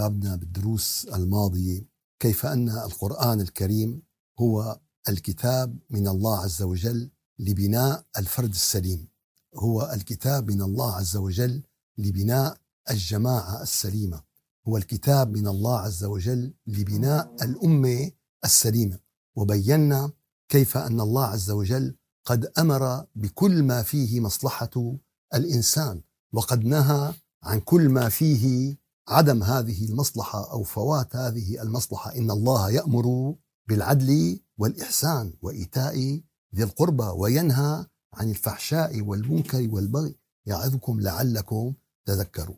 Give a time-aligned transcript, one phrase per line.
[0.00, 1.84] أحبابنا بالدروس الماضية
[2.20, 4.02] كيف أن القرآن الكريم
[4.40, 9.08] هو الكتاب من الله عز وجل لبناء الفرد السليم.
[9.54, 11.62] هو الكتاب من الله عز وجل
[11.98, 12.56] لبناء
[12.90, 14.22] الجماعة السليمة.
[14.68, 18.10] هو الكتاب من الله عز وجل لبناء الأمة
[18.44, 18.98] السليمة.
[19.36, 20.12] وبينا
[20.48, 21.94] كيف أن الله عز وجل
[22.24, 24.94] قد أمر بكل ما فيه مصلحة
[25.34, 26.00] الإنسان
[26.32, 28.76] وقد نهى عن كل ما فيه
[29.10, 32.16] عدم هذه المصلحة أو فوات هذه المصلحة.
[32.16, 33.34] إن الله يأمر
[33.68, 36.20] بالعدل والإحسان وإيتاء
[36.54, 41.74] ذي القربى وينهى عن الفحشاء والمنكر والبغي يعظكم لعلكم
[42.06, 42.56] تذكروا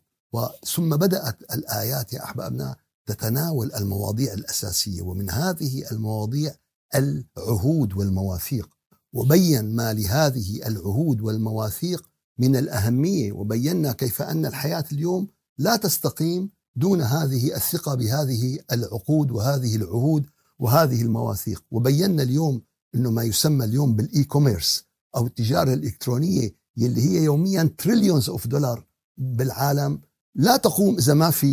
[0.67, 6.55] ثم بدأت الآيات يا أحبابنا تتناول المواضيع الأساسية ومن هذه المواضيع
[6.94, 8.69] العهود والمواثيق.
[9.12, 17.03] وبين ما لهذه العهود والمواثيق من الأهمية وبينا كيف أن الحياة اليوم لا تستقيم دون
[17.03, 20.27] هذه الثقة بهذه العقود وهذه العهود
[20.59, 21.64] وهذه المواثيق.
[21.70, 22.62] وبينا اليوم
[22.94, 24.84] إنه ما يسمى اليوم بال e-commerce
[25.17, 28.86] أو التجارة الإلكترونية يلي هي يوميا trillions of dollar
[29.17, 30.00] بالعالم.
[30.34, 31.53] لا تقوم إذا ما في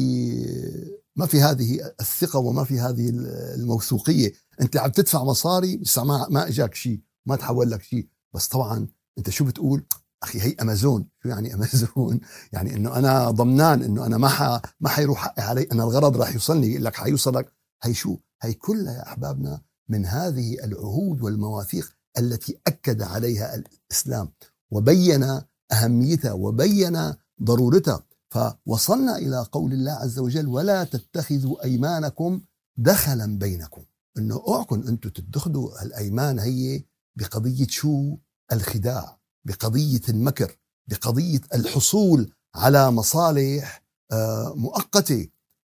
[1.15, 3.09] ما في هذه الثقة وما في هذه
[3.55, 4.33] الموثوقية.
[4.61, 8.07] أنت عم تدفع مصاري بس ما ما إجاك شيء ما تحول لك شيء.
[8.33, 9.85] بس طبعا أنت شو بتقول؟
[10.23, 11.07] أخي هي أمازون.
[11.23, 12.19] شو يعني أمازون؟
[12.53, 14.61] يعني إنه أنا ضمنان إنه أنا ما ح...
[14.79, 15.67] ما حيروح حقي علي.
[15.71, 17.53] أنا الغرض راح يوصلني لك حيوصلك.
[17.83, 24.31] هي شو؟ هي كلها يا أحبابنا من هذه العهود والمواثيق التي أكد عليها الإسلام
[24.71, 27.13] وبين أهميتها وبين
[27.43, 28.03] ضرورتها.
[28.29, 32.41] فوصلنا إلى قول الله عز وجل ولا تتخذوا أيمانكم
[32.77, 33.83] دخلا بينكم.
[34.17, 36.83] إنه أوعكم أنتم تتخذوا الأيمان هي
[37.15, 38.17] بقضية شو؟
[38.51, 39.18] الخداع.
[39.47, 40.57] بقضية المكر
[40.89, 45.27] بقضية الحصول على مصالح آه، مؤقتة.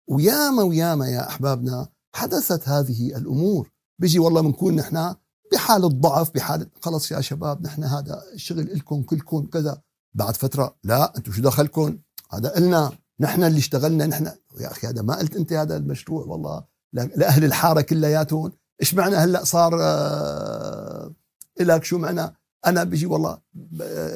[0.09, 3.72] وياما وياما يا أحبابنا حدثت هذه الأمور.
[4.01, 5.16] بيجي والله بنكون نحن
[5.51, 9.81] بحالة ضعف بحالة خلص يا شباب نحن هذا الشغل لكم كلكم كذا.
[10.16, 11.97] بعد فترة لا أنتم شو دخلكم؟
[12.31, 14.25] هذا قلنا نحن اللي اشتغلنا نحن.
[14.59, 16.63] يا أخي هذا ما قلت أنت هذا المشروع والله.
[16.94, 18.51] لأهل الحارة كلياتهم.
[18.81, 21.13] إيش معنى هلأ صار آه
[21.59, 23.38] لك شو معنى؟ أنا بيجي والله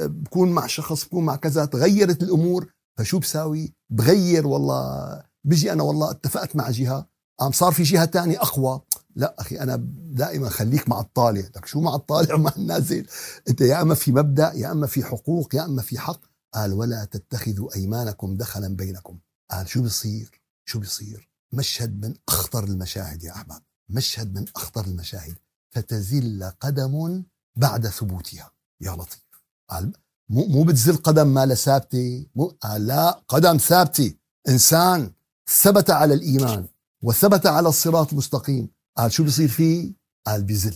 [0.07, 5.23] بكون مع شخص بكون مع كذا تغيرت الأمور فشو بساوي؟ بغير والله.
[5.43, 7.07] بيجي أنا والله اتفقت مع جهة
[7.39, 8.81] قام صار في جهة تانية أقوى.
[9.15, 9.75] لا أخي أنا
[10.11, 11.41] دائما خليك مع الطالع.
[11.41, 13.07] لك شو مع الطالع؟ ومع النازل
[13.49, 16.21] أنت يا إما في مبدأ يا إما في حقوق يا إما في حق.
[16.53, 19.19] قال ولا تتخذوا أيمانكم دخلا بينكم.
[19.51, 23.61] قال شو بيصير؟ شو بيصير؟ مشهد من أخطر المشاهد يا أحباب.
[23.89, 25.35] مشهد من أخطر المشاهد.
[25.71, 27.23] فتزل قدم
[27.55, 28.51] بعد ثبوتها.
[28.81, 29.25] يا لطيف.
[29.69, 29.93] قال
[30.29, 32.25] مو مو بتزل قدم ما ثابتة.
[32.35, 34.13] مو قال لا قدم ثابتة.
[34.49, 35.11] إنسان
[35.47, 36.67] ثبت على الإيمان
[37.01, 38.69] وثبت على الصراط المستقيم.
[38.97, 39.91] قال شو بصير فيه؟
[40.27, 40.75] قال بيزل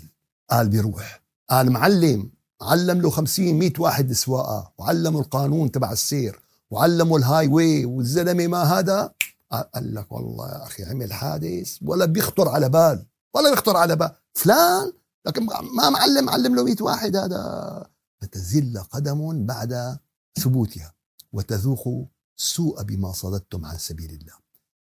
[0.50, 1.24] قال بيروح.
[1.50, 2.32] قال معلم
[2.62, 4.74] علم له خمسين مئة واحد سواقة.
[4.78, 6.42] وعلموا القانون تبع السير.
[6.72, 9.14] وعلموا ال highway والزلمة ما هذا.
[9.52, 13.06] قال لك والله يا أخي عمل حادث ولا بيخطر على بال.
[13.34, 14.12] ولا بيخطر على بال.
[14.34, 14.94] فلان
[15.28, 15.46] لكن
[15.78, 17.86] ما معلم علم له 100 واحد هذا
[18.22, 20.00] فتزل قدم بعد
[20.40, 20.94] ثبوتها
[21.34, 24.34] وتذوق السوء بما صددتم عن سبيل الله.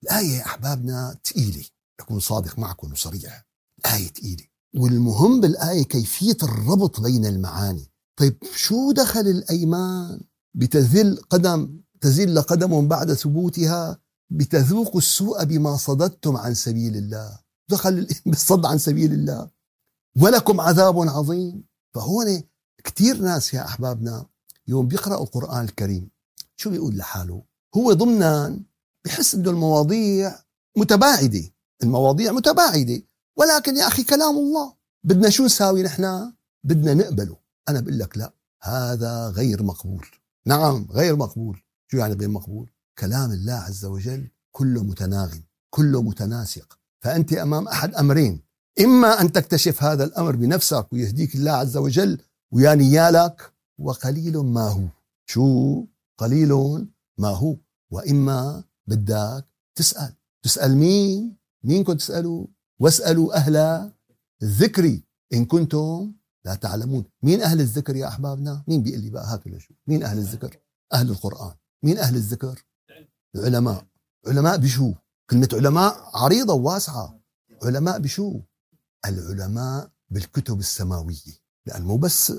[0.03, 1.65] الآية يا أحبابنا ثقيلة
[1.99, 3.45] أكون صادق معكم وصريح.
[3.79, 4.43] الآية ثقيلة
[4.75, 7.91] والمهم بالآية كيفية الربط بين المعاني.
[8.19, 10.21] طيب شو دخل الأيمان
[10.53, 13.99] بتذل قدم تزل قدم بعد ثبوتها
[14.29, 17.39] بتذوق السوء بما صددتم عن سبيل الله؟
[17.69, 19.49] دخل بالصد عن سبيل الله.
[20.21, 21.63] ولكم عذاب عظيم.
[21.93, 22.43] فهون
[22.83, 24.25] كثير ناس يا أحبابنا
[24.67, 26.09] يوم بيقرأوا القرآن الكريم
[26.55, 27.43] شو بيقول لحاله؟
[27.75, 28.59] هو ضمنا
[29.05, 30.39] بحس إنه المواضيع
[30.77, 31.43] متباعدة.
[31.83, 33.01] المواضيع متباعدة.
[33.37, 34.73] ولكن يا أخي كلام الله.
[35.03, 36.33] بدنا شو نساوي نحن؟
[36.63, 37.37] بدنا نقبله.
[37.69, 38.33] أنا بقول لك لا.
[38.63, 40.05] هذا غير مقبول.
[40.45, 41.63] نعم غير مقبول.
[41.91, 42.69] شو يعني غير مقبول؟
[42.99, 46.79] كلام الله عز وجل كله متناغم كله متناسق.
[47.03, 48.41] فأنت أمام أحد أمرين.
[48.79, 52.21] إما أن تكتشف هذا الأمر بنفسك ويهديك الله عز وجل
[52.51, 54.87] ويا نيالك وقليل ما هو.
[55.25, 55.85] شو؟
[56.17, 56.51] قليل
[57.17, 57.57] ما هو.
[57.91, 60.13] وإما بدك تسأل.
[60.43, 62.47] تسأل مين؟ مين كنت تسألوا
[62.79, 63.91] واسألوا أهل
[64.43, 64.99] الذكر
[65.33, 66.13] إن كنتم
[66.45, 67.05] لا تعلمون.
[67.23, 70.57] مين أهل الذكر يا أحبابنا؟ مين بيقول لي بقى؟ هات شو مين أهل الذكر؟
[70.93, 71.55] أهل القرآن.
[71.83, 72.65] مين أهل الذكر؟
[73.35, 73.85] العلماء.
[74.27, 74.93] علماء بشو؟
[75.29, 77.19] كلمة علماء عريضة وواسعة.
[77.63, 78.39] علماء بشو؟
[79.07, 81.43] العلماء بالكتب السماوية.
[81.65, 82.33] لأن مو بس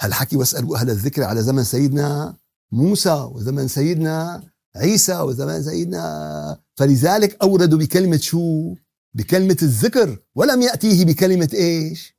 [0.00, 2.36] هالحكي واسألوا أهل الذكر على زمن سيدنا
[2.72, 4.42] موسى وزمن سيدنا
[4.76, 8.74] عيسى وزمان سيدنا؟ فلذلك اوردوا بكلمة شو؟
[9.14, 12.16] بكلمة الذكر ولم يأتيه بكلمة إيش؟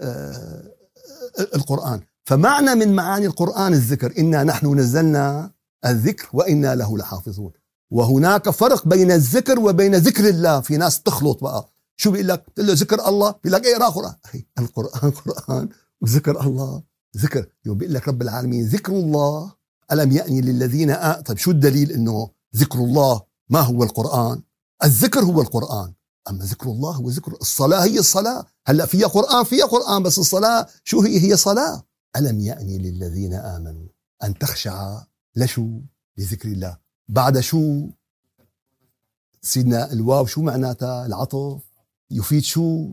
[0.00, 0.70] آه
[1.54, 2.00] القرآن.
[2.24, 5.52] فمعنى من معاني القرآن الذكر إنا نحن نزلنا
[5.86, 7.52] الذكر وإنا له لحافظون.
[7.90, 10.60] وهناك فرق بين الذكر وبين ذكر الله.
[10.60, 11.73] في ناس تخلط بقى.
[11.96, 13.34] شو بيقول لك؟ تقول له ذكر الله.
[13.44, 14.14] بيقول لك اقرا قرآن.
[14.24, 15.68] أخي القرآن قران
[16.00, 16.82] وذكر الله.
[17.16, 17.46] ذكر.
[17.64, 19.52] يوم بيقول لك رب العالمين ذكر الله.
[19.92, 21.20] ألم يأني للذين آ...
[21.20, 24.42] طيب شو الدليل إنه ذكر الله؟ ما هو القرآن؟
[24.84, 25.92] الذكر هو القرآن.
[26.28, 27.32] أما ذكر الله هو ذكر.
[27.32, 28.46] الصلاة هي الصلاة.
[28.66, 31.82] هلأ فيها قرآن فيها قرآن بس الصلاة شو هي؟ هي صلاة.
[32.16, 33.88] ألم يأني للذين آمنوا
[34.24, 35.02] أن تخشع
[35.36, 35.80] لشو؟
[36.18, 36.78] لذكر الله.
[37.08, 37.88] بعد شو؟
[39.42, 41.73] سيدنا الواو شو معناتها؟ العطف.
[42.10, 42.90] يفيد شو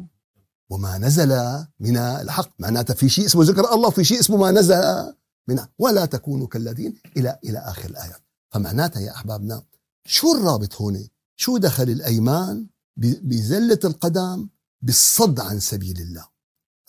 [0.70, 5.14] وما نزل من الحق معناتها في شيء اسمه ذكر الله في شيء اسمه ما نزل
[5.48, 8.22] من ولا تكونوا كالذين إلى إلى آخر الآيات.
[8.54, 9.64] فمعناتها يا أحبابنا
[10.06, 12.68] شو الرابط هون؟ شو دخل الأيمان
[12.98, 14.50] بزله القدم
[14.82, 16.26] بالصد عن سبيل الله؟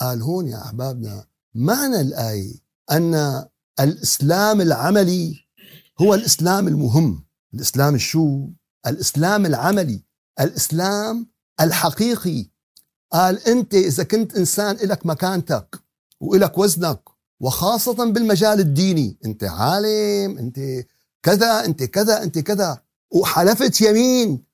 [0.01, 2.55] قال هون يا أحبابنا معنى الآية
[2.91, 3.45] أن
[3.81, 5.37] الإسلام العملي
[6.01, 7.25] هو الإسلام المهم.
[7.55, 8.49] الإسلام الشو
[8.87, 10.05] الإسلام العملي.
[10.41, 12.47] الإسلام الحقيقي.
[13.13, 15.77] قال أنت إذا كنت إنسان لك مكانتك
[16.21, 17.01] وإلك وزنك
[17.41, 20.61] وخاصة بالمجال الديني أنت عالم أنت
[21.23, 22.79] كذا أنت كذا أنت كذا
[23.11, 24.45] وحلفت يمين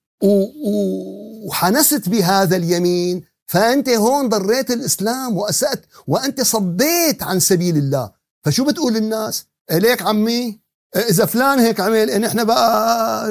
[1.47, 8.11] وحنست بهذا اليمين فأنت هون ضريت الإسلام وأسأت وأنت صديت عن سبيل الله.
[8.43, 10.59] فشو بتقول للناس ليك عمي
[10.95, 13.27] إذا فلان هيك عمل نحن بقى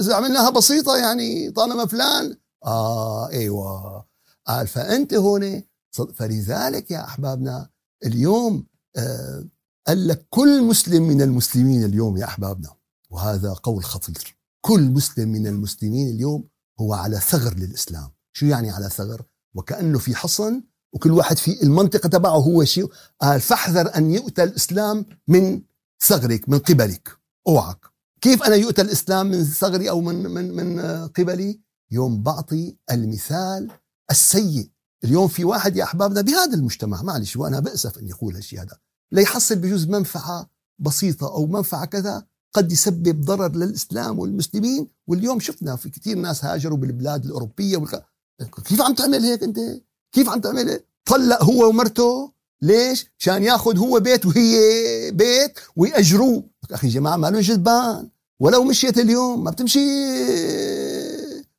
[0.00, 2.36] إذا عملناها بسيطة يعني طالما فلان
[2.66, 4.06] آه إيوه.
[4.46, 5.62] قال فأنت هون
[6.14, 7.70] فلذلك يا أحبابنا
[8.04, 8.66] اليوم
[8.96, 9.44] آه
[9.86, 12.76] قال لك كل مسلم من المسلمين اليوم يا أحبابنا
[13.10, 14.36] وهذا قول خطير.
[14.60, 16.48] كل مسلم من المسلمين اليوم
[16.80, 18.10] هو على ثغر للإسلام.
[18.32, 19.22] شو يعني على ثغر؟
[19.54, 22.90] وكأنه في حصن وكل واحد في المنطقة تبعه هو شيء.
[23.20, 25.62] قال فاحذر أن يؤتى الإسلام من
[26.02, 27.08] ثغرك من قبلك.
[27.48, 27.80] أوعك.
[28.20, 33.70] كيف أنا يؤتى الإسلام من ثغري أو من من من قبلي؟ يوم بعطي المثال
[34.10, 34.68] السيء
[35.04, 38.78] اليوم في واحد يا أحبابنا بهذا المجتمع معلش وأنا بأسف اني أقول هالشيء هذا
[39.12, 45.90] ليحصل بجوز منفعة بسيطة أو منفعة كذا قد يسبب ضرر للإسلام والمسلمين واليوم شفنا في
[45.90, 48.04] كثير ناس هاجروا بالبلاد الأوروبية والك...
[48.64, 49.58] كيف عم تعمل هيك أنت؟
[50.12, 52.32] كيف عم تعمل هيك؟ طلق هو ومرته
[52.62, 54.56] ليش؟ عشان ياخذ هو بيت وهي
[55.10, 58.08] بيت ويأجروه أخي جماعة ما لهم جذبان
[58.40, 59.80] ولو مشيت اليوم ما بتمشي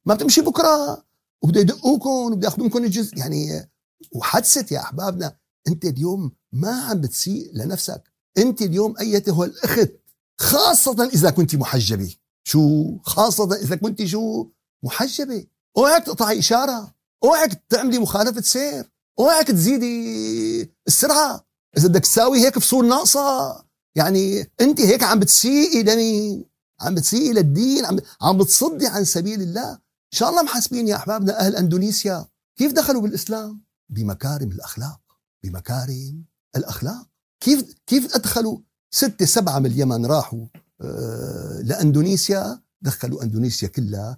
[0.07, 1.03] ما بتمشي بكرة
[1.41, 3.17] وبده يدقوكم وبده ياخذوا منكم الجزء.
[3.17, 3.69] يعني
[4.11, 5.37] وحدثت يا أحبابنا
[5.67, 8.03] أنت اليوم ما عم بتسيء لنفسك.
[8.37, 9.91] أنت اليوم ايتها الأخت
[10.39, 12.15] خاصة إذا كنت محجبة.
[12.43, 14.47] شو؟ خاصة إذا كنت شو؟
[14.83, 15.45] محجبة.
[15.77, 16.93] أوعك تقطعي إشارة.
[17.23, 18.91] أوعك تعملي مخالفة سير.
[19.19, 21.47] أوعك تزيدي السرعة.
[21.77, 23.57] إذا بدك تساوي هيك فصول ناقصة.
[23.95, 26.45] يعني أنت هيك عم بتسيئي لمين؟
[26.81, 27.85] عم بتسيئي للدين.
[27.85, 29.86] عم, عم بتصدي عن سبيل الله.
[30.17, 32.25] شاء الله محاسبين يا أحبابنا أهل أندونيسيا.
[32.57, 34.99] كيف دخلوا بالإسلام؟ بمكارم الأخلاق.
[35.43, 36.23] بمكارم
[36.55, 37.07] الأخلاق.
[37.39, 38.59] كيف كيف أدخلوا؟
[38.91, 40.45] ستة سبعة من اليمن راحوا
[40.81, 42.61] آه، لأندونيسيا.
[42.81, 44.17] دخلوا أندونيسيا كلها.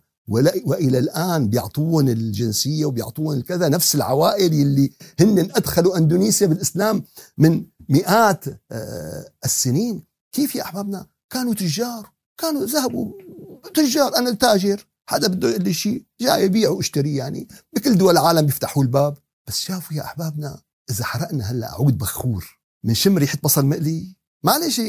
[0.66, 7.04] وإلى الآن بيعطون الجنسية وبيعطون الكذا نفس العوائل اللي هن أدخلوا أندونيسيا بالإسلام
[7.38, 10.04] من مئات آه، السنين.
[10.32, 12.12] كيف يا أحبابنا؟ كانوا تجار.
[12.38, 13.12] كانوا ذهبوا
[13.74, 14.16] تجار.
[14.16, 17.48] أنا التاجر حدا بده يقول لي شيء جاي يبيع واشتري يعني.
[17.74, 19.18] بكل دول العالم بيفتحوا الباب.
[19.48, 22.60] بس شافوا يا أحبابنا إذا حرقنا هلأ عود بخور.
[22.86, 24.82] بنشم ريحة بصل مقلي؟ معلش.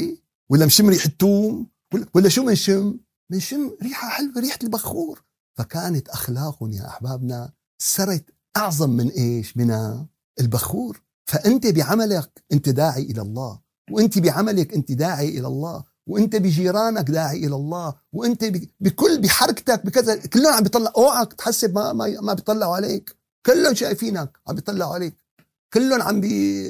[0.49, 1.67] ولا بنشم ريحة توم؟
[2.13, 2.99] ولا شو بنشم
[3.31, 5.23] بنشم ريحة حلوة ريحة البخور.
[5.57, 8.25] فكانت أخلاقهم يا أحبابنا سرت
[8.57, 9.97] أعظم من إيش؟ من
[10.39, 11.01] البخور.
[11.25, 13.59] فأنت بعملك أنت داعي إلى الله.
[13.91, 15.83] وأنت بعملك أنت داعي إلى الله.
[16.07, 18.45] وانت بجيرانك داعي إلى الله وانت
[18.79, 23.15] بكل بحركتك بكذا كلهم عم بيطلع اوعك تحسب ما ما, ما بيطلعوا عليك.
[23.45, 25.13] كلهم شايفينك عم بيطلعوا عليك.
[25.73, 26.67] كلهم عم بي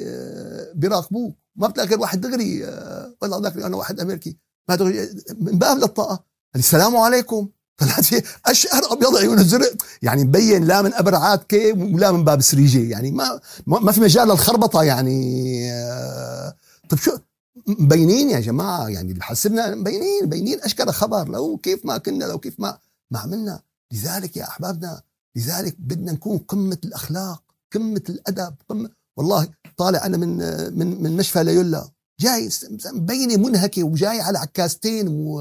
[0.74, 1.36] بيراقبوك.
[1.56, 4.36] ما بتلاقي غير واحد دغري آه، والله دغري أنا واحد أمريكي.
[4.68, 5.08] ما دغري
[5.40, 6.24] من باب للطاقة.
[6.56, 7.48] السلام عليكم.
[7.76, 8.06] طلعت
[8.46, 9.72] اشقر أبيض عيون زرق
[10.02, 14.28] يعني مبين لا من أبر عاتكه ولا من باب سريجه يعني ما ما في مجال
[14.28, 16.56] للخربطة يعني آه،
[16.88, 17.18] طيب شو
[17.66, 22.60] مبينين يا جماعة يعني بحسبنا مبينين مبينين اشكر خبر؟ لو كيف ما كنا لو كيف
[22.60, 22.78] ما
[23.10, 23.62] ما عملنا.
[23.92, 25.02] لذلك يا أحبابنا
[25.36, 27.42] لذلك بدنا نكون قمة الأخلاق
[27.74, 30.36] قمة الأدب قمة والله طالع أنا من
[30.78, 31.90] من من مشفى ليولا
[32.20, 32.48] جاي
[32.92, 35.40] مبينة منهكة وجاي على عكاستين و...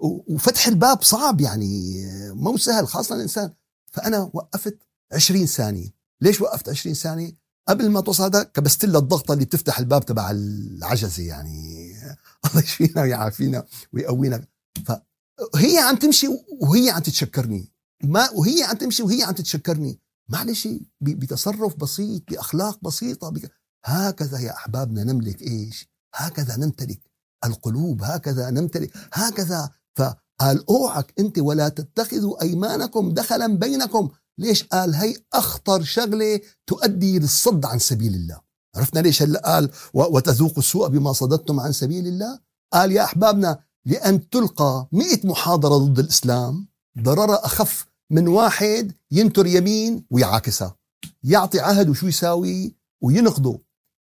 [0.00, 3.50] وفتح الباب صعب يعني مو سهل خاصة الإنسان.
[3.92, 4.78] فأنا وقفت
[5.12, 5.88] 20 ثانية.
[6.20, 7.32] ليش وقفت 20 ثانية؟
[7.68, 11.92] قبل ما توصل هذا كبست لها الضغطة اللي بتفتح الباب تبع العجزة يعني.
[12.46, 14.44] الله يشفينا ويعافينا ويقوينا.
[14.86, 16.26] فهي عم تمشي
[16.60, 17.72] وهي عم تتشكرني.
[18.04, 20.00] ما وهي عم تمشي وهي عم تتشكرني.
[20.28, 20.68] معلش
[21.00, 23.50] بتصرف بسيط بأخلاق بسيطة بك...
[23.84, 27.00] هكذا يا أحبابنا نملك إيش؟ هكذا نمتلك
[27.44, 29.70] القلوب هكذا نمتلك هكذا.
[29.96, 34.10] فقال أوعك أنت ولا تتخذوا أيمانكم دخلا بينكم.
[34.40, 38.40] ليش قال هي أخطر شغلة تؤدي للصد عن سبيل الله؟
[38.76, 42.40] عرفنا ليش هلا قال وتذوقوا السوء بما صددتم عن سبيل الله؟
[42.72, 46.68] قال يا أحبابنا لأن تلقى مئة محاضرة ضد الإسلام
[46.98, 50.76] ضررها أخف من واحد ينتر يمين ويعاكسها.
[51.22, 53.60] يعطي عهد وشو يساوي؟ وينقضه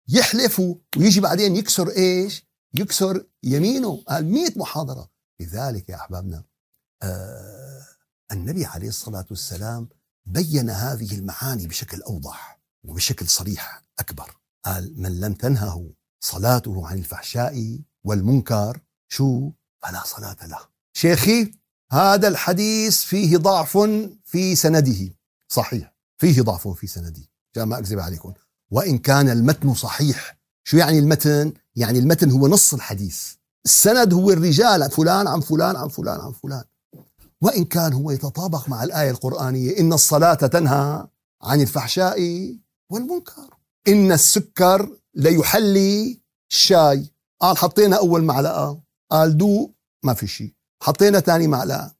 [0.10, 0.62] يحلف
[0.98, 4.04] ويجي بعدين يكسر إيش؟ يكسر يمينه.
[4.08, 5.10] قال مئة محاضرة.
[5.42, 6.44] لذلك يا أحبابنا
[7.04, 7.86] آه
[8.32, 9.90] النبي عليه الصلاة والسلام
[10.26, 14.38] بين هذه المعاني بشكل أوضح وبشكل صريح أكبر.
[14.66, 15.90] قال من لم تنهه
[16.24, 19.52] صلاته عن الفحشاء والمنكر شو؟
[19.84, 20.60] فلا صلاة له.
[20.94, 21.52] شيخي
[21.92, 23.78] هذا الحديث فيه ضعف
[24.24, 25.16] في سنده.
[25.48, 27.22] صحيح فيه ضعف في سنده.
[27.56, 28.34] جاء ما أكذب عليكم.
[28.72, 33.34] وإن كان المتن صحيح شو يعني المتن؟ يعني المتن هو نص الحديث.
[33.66, 36.64] السند هو الرجال فلان عن فلان عن فلان عن فلان.
[37.42, 41.08] وإن كان هو يتطابق مع الآية القرآنية إن الصلاة تنهى
[41.44, 42.20] عن الفحشاء
[42.92, 43.58] والمنكر.
[43.88, 47.06] إن السكر ليحلي الشاي.
[47.42, 48.82] قال حطينا أول معلقة.
[49.12, 49.72] قال دو
[50.04, 50.54] ما في شيء.
[50.84, 51.96] حطينا ثاني معلقة.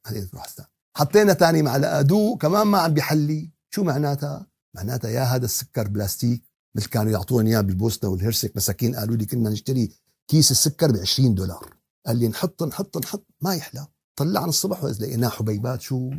[0.96, 2.02] حطينا ثاني معلقة.
[2.02, 3.50] دو كمان ما عم بيحلي.
[3.70, 6.42] شو معناتها؟ معناتها يا هذا السكر بلاستيك.
[6.76, 9.92] مثل كانوا يعطوني إياه بالبوسطة والهرسك مساكين قالوا لي كنا نشتري
[10.28, 11.74] كيس السكر ب 20 دولار.
[12.06, 13.86] قال لي نحط نحط نحط ما يحلى.
[14.16, 16.10] طلعنا الصبح لقيناه حبيبات شو؟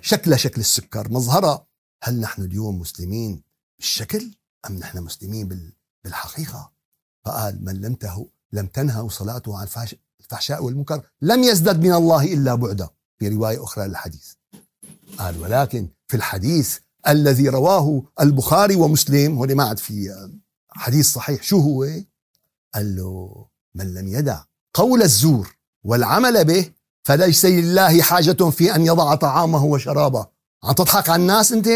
[0.00, 1.12] شكلها شكل السكر.
[1.12, 1.66] مظهرها
[2.02, 3.42] هل نحن اليوم مسلمين
[3.78, 4.30] بالشكل
[4.66, 5.72] أم نحن مسلمين
[6.04, 6.72] بالحقيقة؟
[7.24, 9.66] فقال من لم تهو لم تنهوا صلاته عن
[10.20, 12.88] الفحشاء والمنكر لم يزدد من الله إلا بعدا.
[13.18, 14.32] في رواية أخرى للحديث.
[15.18, 20.14] قال ولكن في الحديث الذي رواه البخاري ومسلم هو ما عاد في
[20.68, 21.84] حديث صحيح شو هو؟
[22.74, 24.42] قال له من لم يدع
[24.74, 26.70] قول الزور والعمل به
[27.04, 30.26] فليس لله حاجة في أن يضع طعامه وشرابه.
[30.64, 31.68] عم تضحك على الناس أنت؟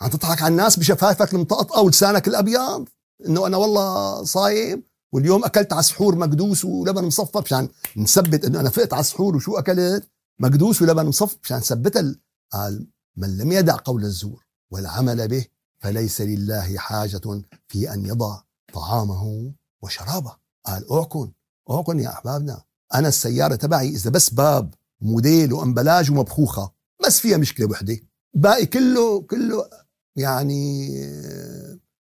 [0.00, 2.88] عم تضحك على الناس بشفايفك المطقطقة ولسانك الأبيض؟
[3.26, 8.70] إنه أنا والله صايم واليوم أكلت على سحور مقدوس ولبن مصفى مشان نثبت إنه أنا
[8.70, 12.18] فقت على السحور وشو أكلت؟ مقدوس ولبن مصفى مشان نثبت
[12.52, 12.86] قال
[13.16, 15.46] من لم يدع قول الزور والعمل به
[15.80, 18.40] فليس لله حاجة في أن يضع
[18.74, 19.52] طعامه
[19.82, 20.36] وشرابه.
[20.66, 21.32] قال اوعكن
[21.70, 22.62] اوعكن يا أحبابنا.
[22.94, 26.72] أنا السيارة تبعي إذا بس باب موديل وأمبلاج ومبخوخة
[27.06, 27.98] بس فيها مشكلة وحدة.
[28.34, 29.68] باقي كله كله
[30.16, 30.88] يعني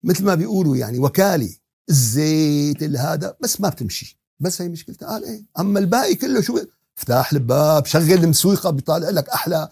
[0.03, 1.55] مثل ما بيقولوا يعني وكالة
[1.89, 4.19] الزيت هذا بس ما بتمشي.
[4.39, 5.07] بس هي مشكلتها.
[5.09, 6.59] قال إيه أما الباقي كله شو؟
[6.97, 9.69] افتح الباب شغل المسويقه بيطالع لك أحلى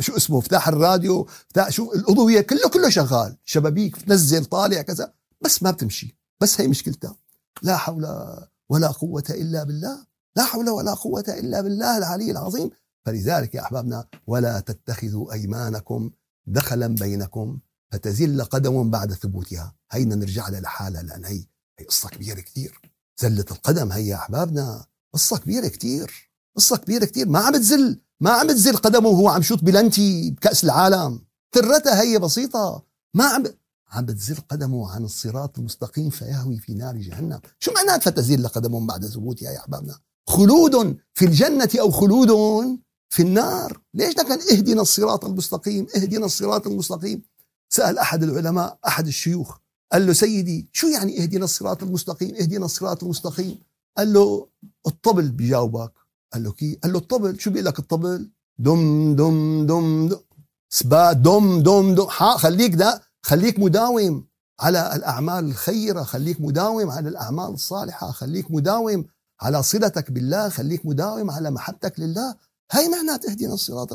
[0.00, 3.36] شو اسمه؟ افتح الراديو افتح شو؟ الأضوية كله كله شغال.
[3.44, 6.16] شبابيك تنزل طالع كذا بس ما بتمشي.
[6.40, 7.16] بس هي مشكلتها.
[7.62, 8.26] لا حول
[8.68, 10.11] ولا قوة إلا بالله.
[10.36, 12.70] لا حول ولا قوة إلا بالله العلي العظيم.
[13.06, 16.10] فلذلك يا أحبابنا ولا تتخذوا أيمانكم
[16.46, 17.58] دخلا بينكم
[17.92, 19.74] فتزل قدم بعد ثبوتها.
[19.90, 21.46] هينا نرجع لها لحالها لأن هي.
[21.78, 22.80] هي قصة كبيرة كثير
[23.20, 24.86] زله القدم هي يا أحبابنا.
[25.14, 27.28] قصة كبيرة كثير قصة كبيرة كتير.
[27.28, 31.24] ما عم بتزل ما عم بتزل قدمه وهو عم شوط بلنتي بكأس العالم.
[31.52, 32.86] ترتها هي بسيطة.
[33.14, 33.44] ما عم
[33.90, 37.40] عم بتزل قدمه عن الصراط المستقيم فيهوي في نار جهنم.
[37.58, 42.28] شو معنات فتزل قدمه بعد ثبوتها يا أحبابنا؟ خلود في الجنة أو خلود
[43.08, 43.80] في النار.
[43.94, 47.22] ليش كان اهدنا الصراط المستقيم؟ اهدنا الصراط المستقيم.
[47.70, 49.56] سأل أحد العلماء أحد الشيوخ
[49.92, 53.58] قال له سيدي شو يعني اهدنا الصراط المستقيم؟ اهدنا الصراط المستقيم.
[53.98, 54.48] قال له
[54.86, 55.92] الطبل بيجاوبك
[56.32, 57.40] قال له كي؟ قال له الطبل.
[57.40, 60.16] شو بيقول لك الطبل؟ دم دم دم دم.
[60.70, 62.06] سبا دم دم دم.
[62.36, 64.26] خليك ده خليك مداوم
[64.60, 69.04] على الأعمال الخيرة خليك مداوم على الأعمال الصالحة خليك مداوم
[69.42, 72.36] على صلتك بالله خليك مداوم على محبتك لله.
[72.72, 73.88] هاي معنات اهدنا الصراط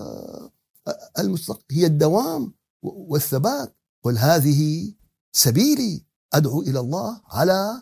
[1.20, 1.66] المستقيم.
[1.72, 3.78] هي الدوام والثبات.
[4.04, 4.94] قل هذه
[5.32, 7.82] سبيلي أدعو إلى الله على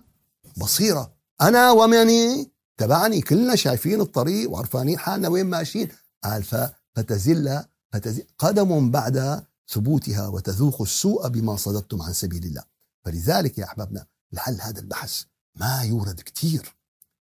[0.57, 1.13] بصيرة.
[1.41, 2.09] أنا ومن
[2.77, 5.89] تبعني كلنا شايفين الطريق وعرفانين حالنا وين ماشيين.
[6.23, 6.43] قال
[6.95, 12.63] فتزل فتزل قدم بعد ثبوتها وتذوق السوء بما صددتم عن سبيل الله.
[13.05, 15.23] فلذلك يا أحبابنا لعل هذا البحث
[15.55, 16.75] ما يورد كثير.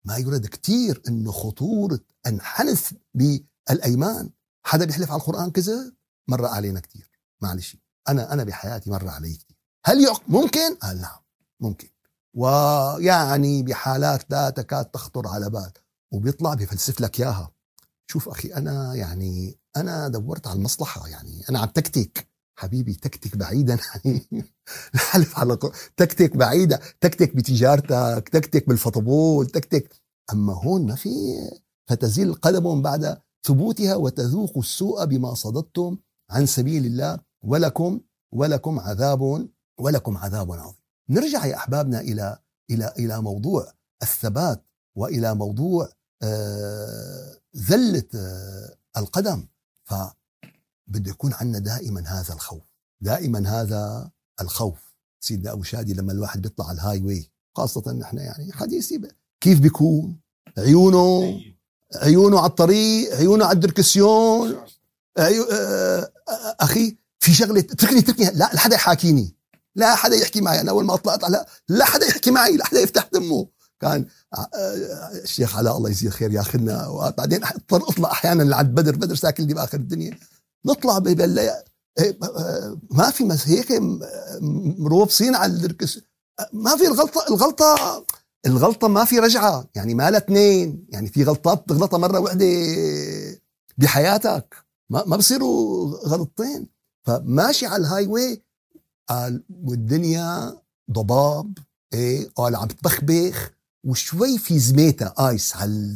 [0.06, 4.30] ما يورد كثير إنه خطورة انحنث بالأيمان.
[4.64, 5.94] حدا بيحلف على القرآن كذا؟
[6.28, 7.10] مر علينا كثير
[7.42, 7.78] معلش.
[8.10, 11.20] أنا أنا بحياتي مر علي كثير هل يعق ممكن؟ قال نعم.
[11.60, 11.90] ممكن.
[12.34, 15.72] ويعني بحالات لا تكاد تخطر على بال.
[16.12, 17.52] وبيطلع بفلسف لك إياها.
[18.08, 21.08] شوف أخي أنا يعني أنا دورت على المصلحة.
[21.08, 22.29] يعني أنا عم تكتك
[22.60, 23.78] حبيبي تكتك بعيدا.
[24.96, 25.58] الحلف على
[25.98, 29.96] تكتك بعيدة تكتك بتجارتك تكتك بالفطبول تكتك.
[30.34, 31.10] أما هون ما في
[31.90, 35.98] فتزل قدم بعد ثبوتها وتذوق السوء بما صددتم
[36.30, 37.20] عن سبيل الله.
[37.44, 38.00] ولكم
[38.34, 39.50] ولكم عذاب
[39.80, 40.74] ولكم عذاب عظيم.
[41.10, 42.38] نرجع يا أحبابنا إلى
[42.72, 45.90] إلى إلى موضوع الثبات وإلى موضوع
[46.24, 49.48] آه، ذلة آه، القدم.
[49.84, 49.94] ف
[50.90, 52.64] بده يكون عندنا دائما هذا الخوف
[53.02, 54.90] دائما هذا الخوف.
[55.20, 59.02] سيدنا أبو شادي لما الواحد بيطلع على ال highway خاصة نحن يعني حديثي
[59.42, 60.20] كيف بيكون؟
[60.58, 61.40] عيونه
[61.96, 64.58] عيونه على الطريق عيونه على الدركسيون
[65.18, 65.44] عيو...
[65.44, 66.12] آه...
[66.60, 69.36] أخي في شغلة اتركني اتركني لا لا حدا يحاكيني
[69.76, 70.62] لا حدا يحكي معي.
[70.62, 73.48] أنا أول ما طلعت على لا حدا يحكي معي لا حدا يفتح تمه.
[73.80, 74.48] كان آه،
[75.24, 79.54] الشيخ علاء الله يجزيه خير ياخذنا وبعدين أضطر أطلع أحيانا لعند بدر بدر ساكن لي
[79.54, 80.18] بآخر الدنيا.
[80.66, 81.64] نطلع ببلا
[82.00, 82.20] إيه،
[82.92, 83.82] ما في هيك
[84.80, 86.00] مروبصين على الركس
[86.54, 88.06] ما في الغلطه الغلطه
[88.46, 89.70] الغلطة ما في رجعة.
[89.76, 90.86] يعني ما لها اثنين.
[90.90, 92.46] يعني في غلطات تغلطها مرة واحدة
[93.78, 94.56] بحياتك.
[94.90, 96.68] ما ما بصيروا غلطتين.
[97.08, 98.44] فماشي على ال highway
[99.10, 100.58] قال والدنيا
[100.92, 101.58] ضباب.
[101.94, 103.52] إيه قال عم تبخبخ.
[103.84, 105.94] وشوي في زميتها ice على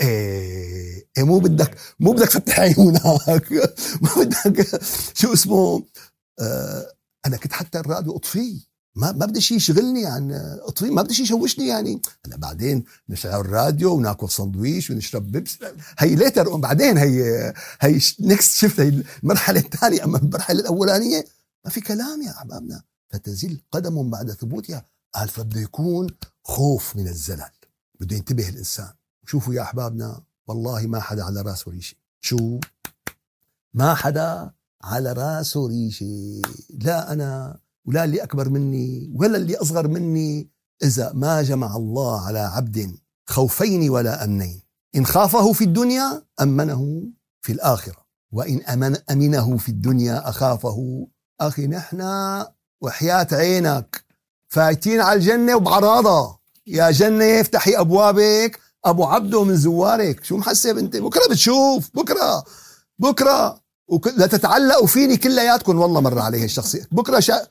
[0.00, 3.52] إيه مو بدك مو بدك تفتح عيونك
[4.02, 4.80] مو بدك.
[5.14, 5.82] شو اسمه؟
[6.40, 6.86] آه
[7.26, 8.60] أنا كنت حتى الراديو اطفيه
[8.96, 12.02] ما ما بدي شيء يشغلني عن اطفيه ما بدي شيء يشوشني يعني.
[12.26, 15.58] هلا بعدين نشغل الراديو وناكل سندويش ونشرب بيبسي
[15.98, 20.04] هي later بعدين هي هي next شفت هي المرحلة الثانية.
[20.04, 21.24] أما المرحلة الأولانية
[21.64, 22.82] ما في كلام يا أحبابنا.
[23.10, 26.06] فتزل قدم بعد ثبوتها قال فبده يكون
[26.44, 27.50] خوف من الزلل.
[28.00, 28.92] بده ينتبه الإنسان.
[29.26, 32.58] شوفوا يا أحبابنا والله ما حدا على رأسه ريشه شو؟
[33.74, 34.50] ما حدا
[34.82, 40.48] على رأسه ريشه لا أنا ولا اللي أكبر مني ولا اللي أصغر مني
[40.82, 44.62] إذا ما جمع الله على عبد خوفين ولا أمنين.
[44.96, 47.02] إن خافه في الدنيا أمنه
[47.42, 51.06] في الآخرة وإن أمن أمنه في الدنيا أخافه.
[51.40, 52.02] أخي نحن
[52.80, 54.04] وحياة عينك
[54.48, 56.38] فايتين على الجنة وبعراضة.
[56.66, 60.24] يا جنة افتحي أبوابك أبو عبده من زوارك.
[60.24, 61.90] شو محسب أنت؟ بكرة بتشوف.
[61.94, 62.44] بكرة.
[62.98, 63.60] بكرة.
[63.88, 64.06] وك...
[64.06, 66.88] لا تتعلقوا فيني كلياتكم والله مر عليه الشخصية.
[66.92, 67.46] بكرة شا...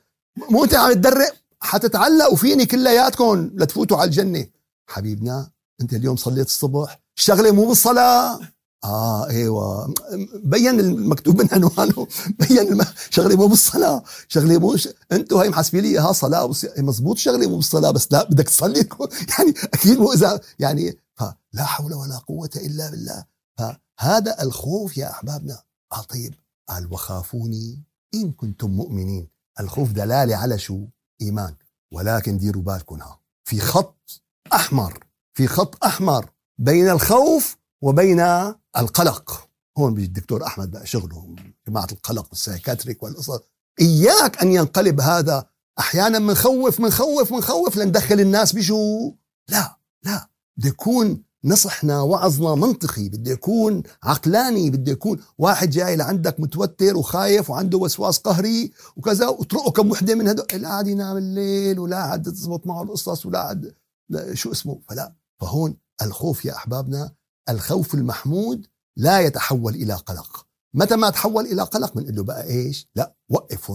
[0.50, 4.46] مو أنت عم تدرق؟ حتتعلقوا فيني كلياتكم لتفوتوا على الجنة.
[4.86, 7.00] حبيبنا أنت اليوم صليت الصبح.
[7.18, 8.40] الشغلة مو بالصلاة.
[8.84, 9.94] آه إيوه.
[10.44, 12.06] بين المكتوب من عنوانه.
[12.48, 12.86] بين الم...
[13.10, 14.02] شغلة مو بالصلاة.
[14.28, 14.88] شغلة مو ش...
[15.12, 16.52] أنتم هي محاسبين لي إياها صلاة.
[16.78, 17.90] مزبوط شغلة مو بالصلاة.
[17.90, 18.88] بس لا بدك تصلي
[19.38, 20.98] يعني أكيد مو اذا يعني
[21.54, 23.24] فلا حول ولا قوة إلا بالله.
[23.58, 25.62] فهذا الخوف يا أحبابنا.
[25.92, 26.34] آه طيب
[26.68, 29.28] قال وخافوني إن كنتم مؤمنين.
[29.60, 30.86] الخوف دلالة على شو؟
[31.20, 31.54] إيمان.
[31.92, 38.20] ولكن ديروا بالكم ها في خط أحمر في خط أحمر بين الخوف وبين
[38.76, 39.48] القلق.
[39.78, 41.36] هون بيجي الدكتور أحمد بقى شغله
[41.68, 43.40] جماعة القلق والسايكاتريك والقصص.
[43.80, 45.46] إياك أن ينقلب هذا.
[45.78, 49.12] أحيانا منخوف منخوف منخوف لندخل الناس بشو؟
[49.50, 50.28] لا لا.
[50.56, 57.50] بده يكون نصحنا وعظنا منطقي بده يكون عقلاني بده يكون واحد جاي لعندك متوتر وخايف
[57.50, 62.22] وعنده وسواس قهري وكذا وترقه كم وحدة من هدول لا عاد ينام الليل ولا عاد
[62.22, 63.74] تزبط معه القصص ولا عاد
[64.32, 67.12] شو اسمه؟ فلا فهون الخوف يا أحبابنا
[67.48, 70.46] الخوف المحمود لا يتحول إلى قلق.
[70.74, 73.72] متى ما تحول إلى قلق بنقول له بقى إيش؟ لا وقف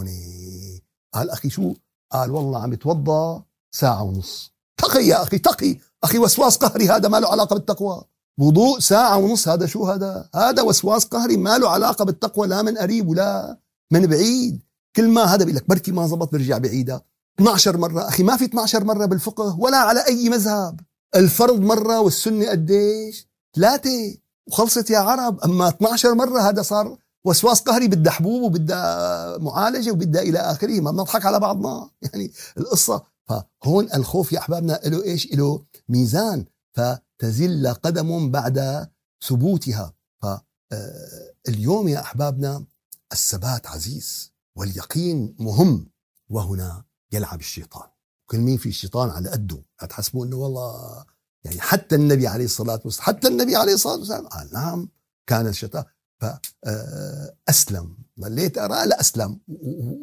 [1.14, 1.74] قال أخي شو؟
[2.12, 3.44] قال والله عم يتوضا
[3.76, 4.54] ساعة ونص.
[4.78, 5.78] تقي يا أخي تقي.
[6.04, 8.04] أخي وسواس قهري هذا ما له علاقة بالتقوى.
[8.40, 12.78] وضوء ساعة ونص هذا شو هذا؟ هذا وسواس قهري ما له علاقة بالتقوى لا من
[12.78, 13.58] قريب ولا
[13.92, 14.62] من بعيد.
[14.96, 17.02] كل ما هذا بيقول لك بركي ما زبط برجع بعيدها
[17.40, 20.80] 12 مرة أخي ما في 12 مرة بالفقه ولا على أي مذهب.
[21.16, 24.18] الفرض مرة والسنة قديش؟ ثلاثة.
[24.48, 25.40] وخلصت يا عرب.
[25.40, 30.80] أما 12 مرة هذا صار وسواس قهري بدها حبوب وبدها معالجة وبدها إلى آخره.
[30.80, 31.90] ما بنضحك على بعضنا.
[32.02, 36.46] يعني القصة فهون الخوف يا أحبابنا له إيش؟ له ميزان.
[36.74, 38.90] فتزل قدم بعد
[39.28, 39.94] ثبوتها.
[40.22, 42.66] فاليوم يا أحبابنا
[43.12, 45.92] الثبات عزيز واليقين مهم.
[46.30, 47.90] وهنا يلعب الشيطان.
[48.26, 51.06] كل مين في شيطان على قده؟ لا تحسبوا إنه والله
[51.44, 54.90] يعني حتى النبي عليه الصلاة والسلام حتى النبي عليه الصلاة والسلام قال نعم
[55.28, 55.84] كان الشيطان.
[56.22, 59.40] فأسلم ظليت أرى لا أسلم.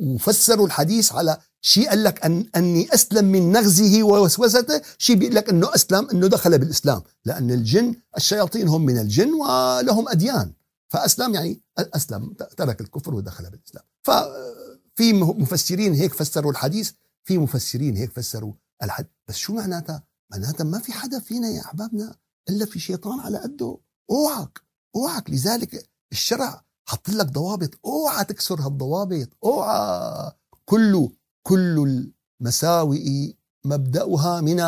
[0.00, 5.48] وفسروا الحديث على شيء قال لك أن أني أسلم من نغزه ووسوسته شيء بيقول لك
[5.48, 7.02] أنه أسلم أنه دخل بالإسلام.
[7.24, 10.52] لأن الجن الشياطين هم من الجن ولهم أديان.
[10.88, 13.84] فأسلم يعني أسلم ترك الكفر ودخل بالإسلام.
[14.02, 16.90] ففي مفسرين هيك فسروا الحديث
[17.24, 18.52] في مفسرين هيك فسروا
[18.82, 22.16] الحديث بس شو معناتها؟ معناتها ما في حدا فينا يا أحبابنا
[22.48, 23.78] إلا في شيطان على قده.
[24.10, 24.60] أوعك
[24.96, 25.30] أوعك.
[25.30, 27.70] لذلك الشرع حط لك ضوابط.
[27.84, 29.28] أوعى تكسر هالضوابط.
[29.44, 30.32] أوعى.
[30.64, 31.08] كل
[31.42, 32.06] كل
[32.40, 34.60] المساوئ مبدأها من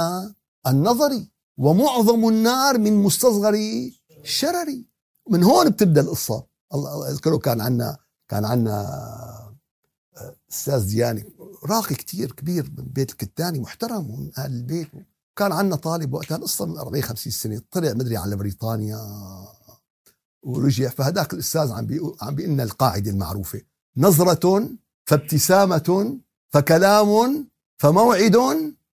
[0.66, 1.26] النظر
[1.58, 3.54] ومعظم النار من مستصغر
[4.24, 4.84] الشرر
[5.30, 6.44] من هون بتبدأ القصة.
[6.74, 7.96] الله أذكره كان عندنا
[8.28, 8.80] كان عندنا
[10.16, 11.24] آه، أستاذ دياني
[11.64, 14.88] راقي كتير كبير من بيت الكتاني محترم ومن أهل البيت.
[15.36, 18.98] كان عندنا طالب وقتها القصة من 40 50 سنة طلع مدري على بريطانيا.
[20.42, 20.88] ورجع.
[20.88, 23.60] فهداك الأستاذ عم بيقول عم بيقول لنا القاعدة المعروفة.
[23.96, 24.68] نظرة
[25.06, 26.18] فابتسامة
[26.50, 27.48] فكلام
[27.78, 28.36] فموعد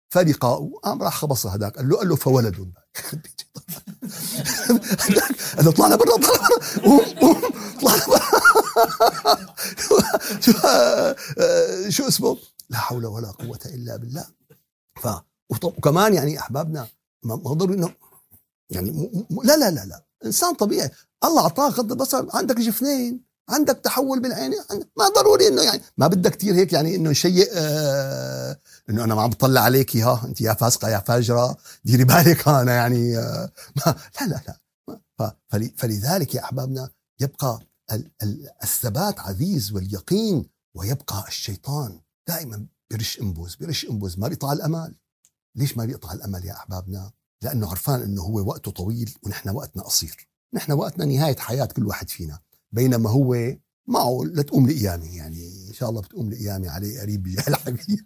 [0.09, 0.71] فلقاء.
[0.83, 1.77] قام راح خبص هداك.
[1.77, 2.57] قال له قال له فولد.
[5.59, 6.83] هذا طلعنا برا طلعنا برا.
[6.85, 7.41] قوم قوم.
[7.81, 8.21] طلعنا برا.
[11.95, 12.39] شو اسمه؟
[12.71, 14.27] لا حول ولا قوة إلا بالله.
[15.03, 15.09] ف
[15.51, 16.89] وكمان يعني أحبابنا
[17.23, 17.95] ما ضروري إنه
[18.71, 19.11] يعني
[19.45, 20.05] لا لا لا لا.
[20.25, 20.91] إنسان طبيعي.
[21.25, 22.27] الله أعطاك غض البصر.
[22.37, 24.53] عندك جفنين عندك تحول بالعين
[24.99, 28.59] ما ضروري إنه يعني ما بدك كثير هيك يعني إنه شيء آه
[28.91, 31.57] إنه أنا ما عم بطلع عليك ها أنت يا فاسقة يا فاجرة.
[31.85, 33.51] ديري بالك أنا يعني آه
[33.87, 34.41] ما لا لا
[35.19, 35.37] لا.
[35.77, 37.61] فلذلك يا أحبابنا يبقى
[38.63, 44.19] الثبات عزيز واليقين ويبقى الشيطان دائما بيرش إنبوز بيرش إنبوز.
[44.19, 44.95] ما بيقطع الامل
[45.57, 47.11] ليش ما بيقطع الامل يا أحبابنا؟
[47.43, 50.29] لأنه عرفان إنه هو وقته طويل ونحن وقتنا قصير.
[50.55, 52.39] نحن وقتنا نهاية حياة كل واحد فينا
[52.73, 58.01] بينما هو معه لتقوم لقيامي يعني إن شاء الله بتقوم لقيامي عليه قريب بجاه الحبيب.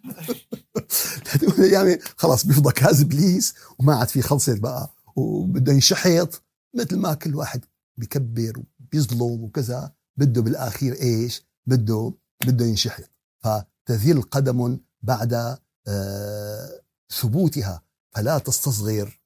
[1.35, 6.43] لتقوم لقيامي خلص بيفضى كاز إبليس وما عاد في خلصت بقى وبده ينشحط.
[6.75, 7.65] مثل ما كل واحد
[7.97, 12.13] بكبر وبيظلم وكذا بده بالآخير إيش؟ بده
[12.45, 13.09] بده ينشحط.
[13.39, 15.57] فتذل قدم بعد
[15.87, 16.81] آه
[17.11, 17.81] ثبوتها
[18.11, 19.19] فلا تستصغر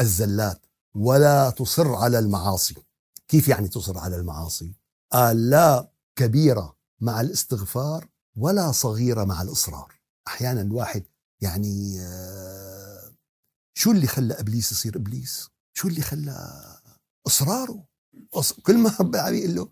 [0.00, 0.63] الزلات.
[0.94, 2.74] ولا تصر على المعاصي.
[3.28, 4.74] كيف يعني تصر على المعاصي؟
[5.12, 9.94] قال لا كبيرة مع الاستغفار ولا صغيرة مع الإصرار.
[10.28, 11.04] أحيانا الواحد
[11.40, 13.12] يعني آه،
[13.78, 16.62] شو اللي خلى إبليس يصير إبليس؟ شو اللي خلى
[17.26, 17.84] إصراره؟
[18.62, 19.68] كل ما رب العالمين يقول له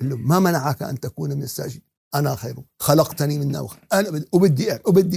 [0.00, 1.82] قال له ما منعك أن تكون من الساجدين؟
[2.14, 5.16] أنا خير خلقتني من نار أنا وبدي وبدي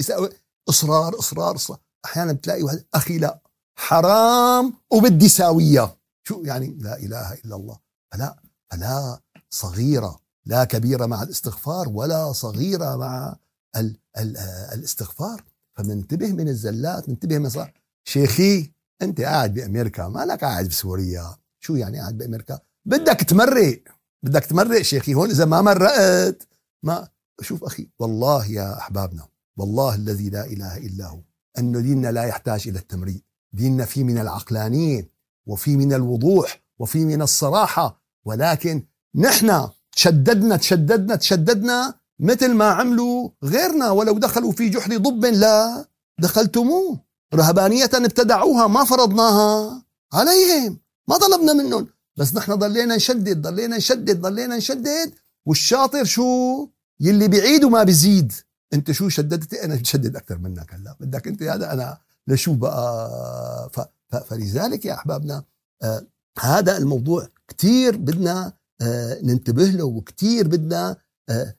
[0.70, 1.80] إصرار إصرار إصرار.
[2.06, 3.42] أحيانا بتلاقي واحد أخي لا.
[3.80, 5.98] حرام وبدي ساوية.
[6.28, 7.80] شو يعني لا إله إلا الله؟
[8.12, 13.36] فلا فلا صغيرة لا كبيرة مع الاستغفار ولا صغيرة مع
[13.76, 14.38] ال ال
[14.74, 15.44] الاستغفار.
[15.78, 17.74] فمنتبه من الزلات منتبه من صح.
[18.08, 23.84] شيخي أنت قاعد بأمريكا ما لك قاعد بسوريا؟ شو يعني قاعد بأمريكا؟ بدك تمرق
[24.24, 26.48] بدك تمرق شيخي هون إذا ما مرقت
[26.84, 27.08] ما
[27.42, 31.22] شوف أخي والله يا أحبابنا والله الذي لا إله إلا هو
[31.58, 33.22] انه ديننا لا يحتاج إلى التمريق
[33.54, 35.10] ديننا فيه من العقلانية
[35.46, 38.02] وفي من الوضوح وفي من الصراحة.
[38.26, 38.84] ولكن
[39.16, 43.90] نحن تشددنا تشددنا تشددنا مثل ما عملوا غيرنا.
[43.92, 45.86] ولو دخلوا في جحر ضب لا
[46.20, 47.00] دخلتموه.
[47.34, 49.84] رهبانية ابتدعوها ما فرضناها
[50.14, 50.80] عليهم.
[51.08, 51.88] ما طلبنا منهم.
[52.18, 55.14] بس نحن ضلينا نشدد ضلينا نشدد ضلينا نشدد.
[55.46, 56.68] والشاطر شو؟
[57.00, 58.34] يلي بعيد وما بزيد.
[58.74, 60.96] انت شو شددت؟ أنا بشدد أكثر منك هلا.
[61.00, 61.98] بدك أنت هذا؟ أنا
[62.30, 64.16] لشو بقى؟ ف...
[64.16, 65.44] فلذلك يا أحبابنا
[65.84, 66.08] آه
[66.40, 70.98] هذا الموضوع كثير بدنا آه ننتبه له وكثير بدنا
[71.30, 71.56] آه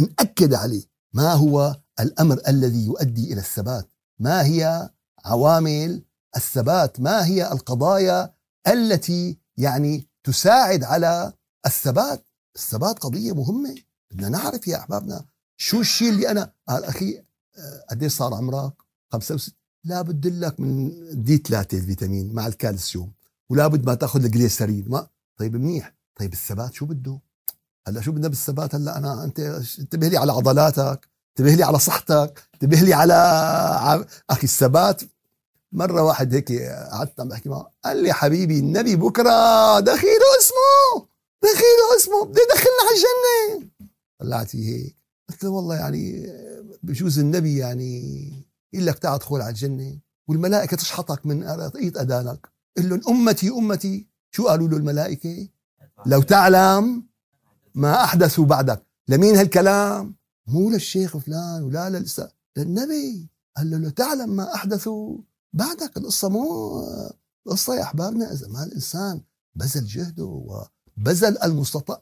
[0.00, 0.82] نأكد عليه.
[1.12, 4.90] ما هو الأمر الذي يؤدي إلى الثبات؟ ما هي
[5.24, 6.02] عوامل
[6.36, 8.34] الثبات؟ ما هي القضايا
[8.68, 11.32] التي يعني تساعد على
[11.66, 13.74] الثبات؟ الثبات قضية مهمة.
[14.10, 15.24] بدنا نعرف يا أحبابنا
[15.56, 18.72] شو الشيء اللي أنا قال آه، قديش صار عمرك؟
[19.12, 19.54] 65
[19.86, 20.92] لا بد لك من
[21.24, 23.12] دي 3 الفيتامين مع الكالسيوم
[23.50, 24.84] ولا بد ما تأخذ الجليسرين.
[24.88, 25.06] ما
[25.38, 25.94] طيب منيح.
[26.16, 27.20] طيب الثبات شو بده؟
[27.88, 29.40] هلأ شو بدنا بالثبات هلأ أنا انت
[29.78, 33.14] انتبه لي على عضلاتك انتبه لي على صحتك انتبه لي على
[34.30, 35.02] أخي الثبات
[35.72, 36.52] مرة واحد هيك
[36.92, 41.06] قعدت عم بحكي معه قال لي حبيبي النبي بكرة دخيله اسمه
[41.42, 43.70] دخيله اسمه بده يدخلنا على الجنة.
[44.20, 44.96] طلعت هيك.
[45.28, 46.26] قلت له والله يعني
[46.82, 49.98] بجوز النبي يعني يقول لك تعال أدخل على الجنة
[50.28, 52.48] والملائكة تشحطك من رقية أذانك.
[52.76, 55.48] قل لهم أمتي أمتي شو قالوا له الملائكة؟
[56.06, 57.06] لو تعلم
[57.74, 58.86] ما أحدثوا بعدك.
[59.08, 63.28] لمين هالكلام؟ مو للشيخ فلان ولا للأستاذ للنبي.
[63.56, 65.18] قال له لو تعلم ما أحدثوا
[65.52, 65.96] بعدك.
[65.96, 66.80] القصة مو
[67.46, 69.20] القصة يا أحبابنا إذا ما الإنسان
[69.54, 72.00] بذل جهده وبذل المستطاع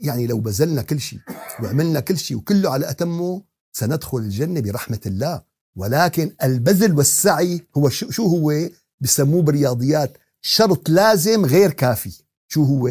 [0.00, 1.20] يعني لو بذلنا كل شيء
[1.62, 3.42] وعملنا كل شيء وكله على أتمه
[3.72, 5.42] سندخل الجنة برحمة الله.
[5.76, 8.68] ولكن البذل والسعي هو شو هو؟
[9.00, 12.22] بسموه بالرياضيات شرط لازم غير كافي.
[12.48, 12.90] شو هو؟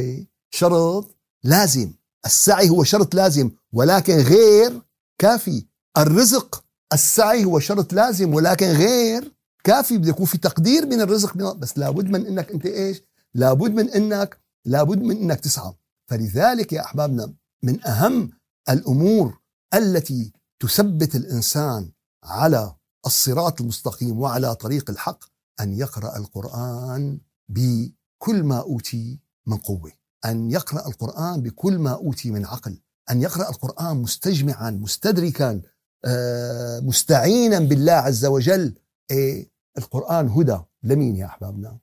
[0.49, 1.93] شرط لازم.
[2.25, 4.81] السعي هو شرط لازم ولكن غير
[5.17, 5.65] كافي.
[5.97, 6.63] الرزق
[6.93, 9.31] السعي هو شرط لازم ولكن غير
[9.63, 9.97] كافي.
[9.97, 13.01] بده يكون في تقدير من الرزق من بس لابد من إنك أنت إيش؟
[13.33, 15.73] لابد من انك لابد من إنك تسعى.
[16.07, 18.29] فلذلك يا أحبابنا من أهم
[18.69, 19.37] الأمور
[19.73, 21.89] التي تثبت الإنسان
[22.23, 25.23] على الصراط المستقيم وعلى طريق الحق
[25.59, 29.91] أن يقرأ القرآن بكل ما أوتي من قوة
[30.25, 32.79] أن يقرأ القرآن بكل ما أوتي من عقل
[33.11, 35.61] أن يقرأ القرآن مستجمعا مستدركا
[36.05, 38.75] آه، مستعينا بالله عز وجل.
[39.11, 41.77] إيه القرآن هدى لمين يا أحبابنا؟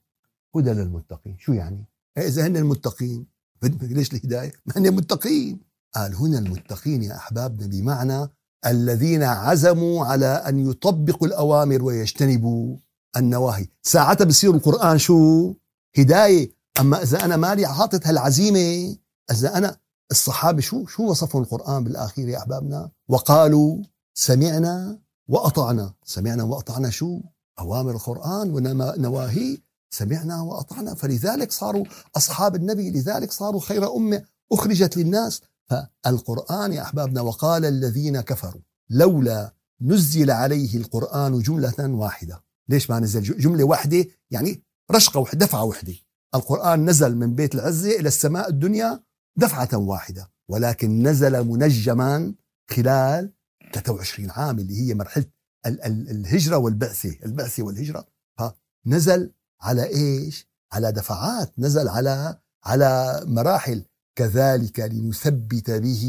[0.55, 1.37] هدى للمتقين.
[1.39, 1.85] شو يعني؟
[2.17, 3.25] إيه إذا هن المتقين.
[3.63, 5.59] ليش الهداية؟ ما هن المتقين.
[5.95, 8.29] قال هنا المتقين يا أحبابنا بمعنى
[8.65, 12.77] الذين عزموا على أن يطبقوا الأوامر ويجتنبوا
[13.17, 13.67] النواهي.
[13.83, 15.53] ساعتها بصير القرآن شو؟
[15.97, 16.51] هداية.
[16.79, 18.97] أما إذا أنا مالي حاطط هالعزيمة
[19.31, 19.77] إذا أنا
[20.11, 25.93] الصحابة شو؟ شو وصفوا القرآن بالأخير يا أحبابنا؟ وقالوا سمعنا وأطعنا.
[26.05, 27.19] سمعنا وأطعنا شو؟
[27.59, 29.57] أوامر القرآن ونواهي.
[29.89, 30.95] سمعنا وأطعنا.
[30.95, 31.85] فلذلك صاروا
[32.17, 35.41] أصحاب النبي لذلك صاروا خير أمة أخرجت للناس.
[35.69, 42.43] فالقرآن يا أحبابنا وقال الذين كفروا لولا نزل عليه القرآن جملة واحدة.
[42.69, 45.93] ليش ما نزل؟ جملة واحدة يعني رشقة وحدة دفعة واحدة
[46.35, 49.03] القرآن نزل من بيت العزة إلى السماء الدنيا
[49.37, 50.31] دفعة واحدة.
[50.49, 52.33] ولكن نزل منجما
[52.69, 53.33] خلال
[53.73, 55.25] 23 عام اللي هي مرحلة
[55.65, 58.07] الهجرة والبعثة البعثة والهجرة.
[58.39, 63.85] فنزل على إيش؟ على دفعات نزل على على مراحل.
[64.17, 66.03] كذلك لنثبت به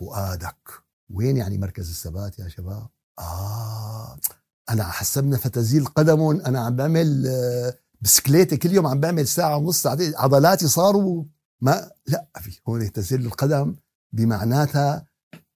[0.00, 0.68] فؤادك.
[1.10, 2.86] وين يعني مركز الثبات يا شباب؟
[3.18, 4.18] آه
[4.70, 9.82] أنا حسبنا فتزيل قدم أنا عم بعمل آه، بسكليتة كل يوم عم بعمل ساعة ونص
[9.82, 11.24] ساعتين عضلاتي صاروا
[11.60, 13.76] ما لا في هون تزيل القدم
[14.12, 15.06] بمعناتها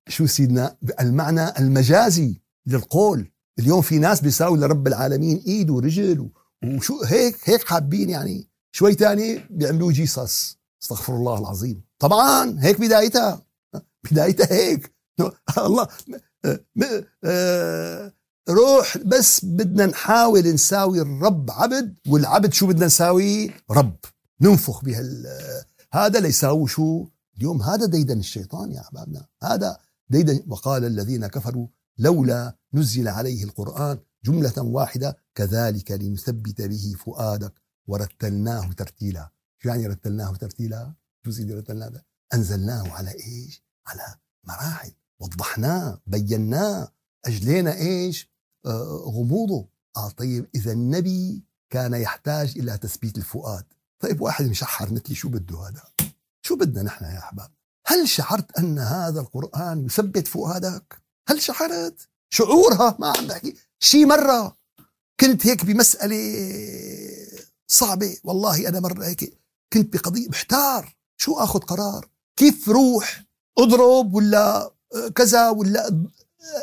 [0.09, 3.33] شو سيدنا؟ المعنى المجازي للقول.
[3.59, 6.31] اليوم في ناس بيساوي لرب العالمين إيد ورجل
[6.65, 8.49] وشو هيك هيك حابين يعني.
[8.73, 10.60] شوي تاني بيعملوه جيسس.
[10.83, 11.85] استغفر الله العظيم.
[11.99, 13.43] طبعا هيك بدايتها.
[14.11, 14.95] بدايتها هيك.
[15.59, 15.89] الله
[17.25, 18.13] آه،
[18.49, 23.97] روح بس بدنا نحاول نساوي الرب عبد والعبد شو بدنا نساوي؟ رب.
[24.41, 25.27] ننفخ بهال
[25.93, 27.07] هذا ليساوي شو؟
[27.39, 29.27] اليوم هذا ديدن الشيطان يا أحبابنا.
[29.43, 31.67] هذا ديدا وقال الذين كفروا
[31.99, 37.53] لولا نزل عليه القرآن جملة واحدة كذلك لنثبت به فؤادك
[37.87, 39.31] ورتلناه ترتيلا.
[39.63, 40.95] شو يعني رتلناه ترتيلا
[41.25, 42.03] شو سيدي رتلناه
[42.35, 44.93] أنزلناه على إيش؟ على مراحل.
[45.21, 46.93] وضحناه بيناه.
[47.25, 48.31] أجلينا إيش؟
[48.67, 49.69] آه غموضه.
[49.97, 53.65] آه طيب إذا النبي كان يحتاج إلى تثبيت الفؤاد.
[54.01, 55.83] طيب واحد مشحر مثلي شو بده هذا؟
[56.43, 57.51] شو بدنا نحن يا أحباب؟
[57.87, 63.55] هل شعرت أن هذا القرآن يثبت فؤادك؟ هل شعرت؟ شعورها ما عم بحكي.
[63.81, 64.57] شي مرة
[65.21, 66.17] كنت هيك بمسألة
[67.67, 68.17] صعبة.
[68.25, 69.40] والله أنا مرة هيك
[69.73, 73.25] كنت بقضية محتار شو أخذ قرار؟ كيف روح؟
[73.59, 74.73] أضرب ولا
[75.15, 76.05] كذا ولا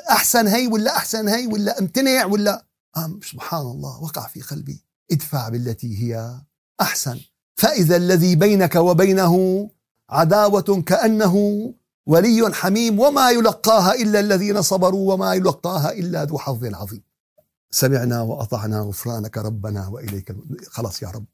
[0.09, 2.65] أحسن هي ولا أحسن هي ولا أمتنع ولا؟
[2.97, 6.41] أم سبحان الله وقع في قلبي ادفع بالتي هي
[6.81, 7.19] أحسن.
[7.55, 9.69] فإذا الذي بينك وبينه
[10.09, 11.73] عداوة كأنه
[12.05, 17.03] ولي حميم وما يلقاها إلا الذين صبروا وما يلقاها إلا ذو حظ عظيم.
[17.71, 20.35] سمعنا وأطعنا غفرانك ربنا وإليك
[20.67, 21.25] خلاص يا رب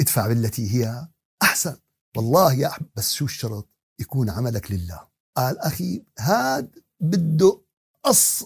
[0.00, 1.06] ادفع بالتي هي
[1.42, 1.76] أحسن.
[2.16, 3.68] والله يا أحب بس شو الشرط؟
[4.00, 5.00] يكون عملك لله.
[5.36, 7.60] قال أخي هاد بده
[8.02, 8.44] قص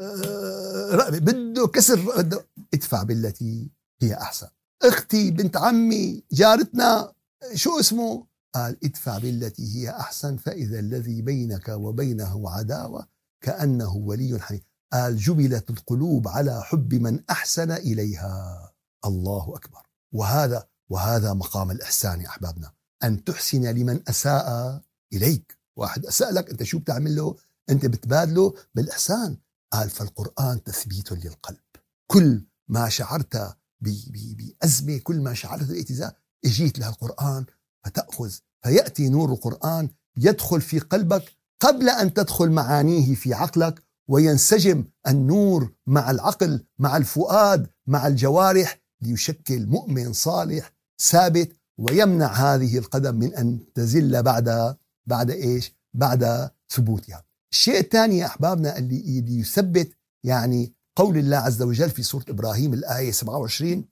[0.00, 3.70] آه، بده كسر بده ادفع بالتي
[4.02, 4.48] هي أحسن.
[4.82, 7.12] أختي بنت عمي جارتنا
[7.54, 13.06] شو اسمه؟ قال ادفع بالتي هي أحسن فإذا الذي بينك وبينه عداوة
[13.40, 14.60] كأنه ولي حميم.
[14.92, 18.72] قال جبلت القلوب على حب من أحسن إليها.
[19.04, 19.82] الله أكبر.
[20.12, 22.72] وهذا وهذا مقام الإحسان يا أحبابنا.
[23.04, 24.80] أن تحسن لمن أساء
[25.12, 25.58] إليك.
[25.76, 27.36] واحد أساء لك أنت شو بتعمل له؟
[27.70, 29.36] أنت بتبادله بالإحسان.
[29.72, 31.60] قال فالقرآن تثبيت للقلب.
[32.06, 36.12] كل ما شعرت بأزمة كل ما شعرت باتزان
[36.44, 37.46] إجيت للقرآن
[37.84, 38.32] فتأخذ.
[38.62, 46.10] فيأتي نور القرآن يدخل في قلبك قبل أن تدخل معانيه في عقلك وينسجم النور مع
[46.10, 54.22] العقل مع الفؤاد مع الجوارح ليشكل مؤمن صالح ثابت ويمنع هذه القدم من أن تزل
[54.22, 54.76] بعد
[55.06, 57.24] بعد إيش؟ بعد ثبوتها.
[57.52, 62.74] الشيء الثاني يا أحبابنا اللي, اللي يثبت يعني قول الله عز وجل في سورة إبراهيم
[62.74, 63.84] الآية 27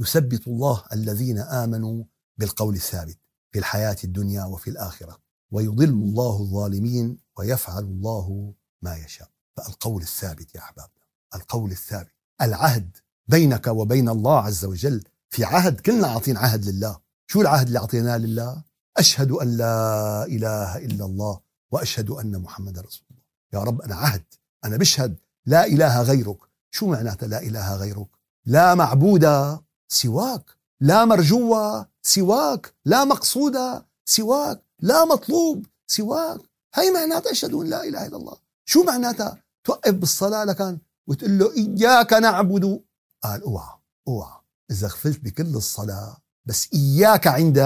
[0.00, 2.04] يثبت الله الذين آمنوا
[2.38, 3.18] بالقول الثابت
[3.52, 5.18] في الحياة الدنيا وفي الآخرة
[5.50, 9.28] ويضل الله الظالمين ويفعل الله ما يشاء.
[9.56, 12.96] فالقول الثابت يا أحبابنا القول الثابت العهد
[13.28, 16.98] بينك وبين الله عز وجل في عهد كلنا عاطين عهد لله.
[17.26, 18.62] شو العهد اللي اعطيناه لله؟
[18.96, 23.22] أشهد أن لا إله إلا الله وأشهد أن محمد رسول الله.
[23.52, 24.24] يا رب أنا عهد.
[24.64, 26.38] أنا بشهد لا إله غيرك.
[26.70, 28.08] شو معناته لا إله غيرك؟
[28.46, 30.44] لا معبود سواك.
[30.80, 32.74] لا مرجو سواك.
[32.84, 34.62] لا مقصود سواك.
[34.80, 36.40] لا مطلوب سواك.
[36.74, 38.36] هي معناتها أشهد أن لا إله إلا الله.
[38.64, 42.80] شو معناتها؟ توقف بالصلاة لكان وتقول له إياك نعبد.
[43.22, 44.37] قال أوعى أوعى.
[44.70, 47.58] إذا غفلت بكل الصلاة بس إياك عند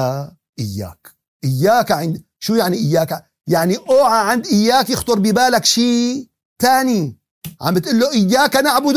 [0.58, 1.08] إياك.
[1.44, 7.18] إياك عند شو يعني إياك؟ يعني أوعى عند إياك يخطر ببالك شيء تاني.
[7.60, 8.96] عم بتقول له إياك نعبد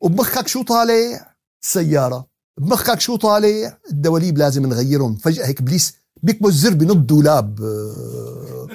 [0.00, 2.26] وبمخك شو طالع؟ السيارة
[2.60, 5.16] بمخك شو طالع؟ الدواليب لازم نغيرهم.
[5.16, 7.62] فجأة هيك بليس بيكبس زر بنط دولاب.
[7.62, 8.68] آه,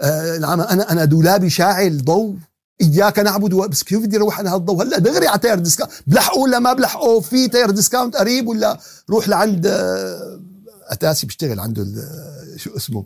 [0.00, 2.36] آه أنا أنا دولابي شاعل ضوء.
[2.80, 4.82] إياك نعبد بس كيف بدي أروح أنا هالضوء.
[4.82, 8.78] هلأ دغري على tire discount بلحقوا ولا ما بلحقوا في tire discount قريب ولا؟
[9.10, 10.40] روح لعند آه،
[10.88, 13.04] أتاسي بيشتغل عنده آه، شو اسمه؟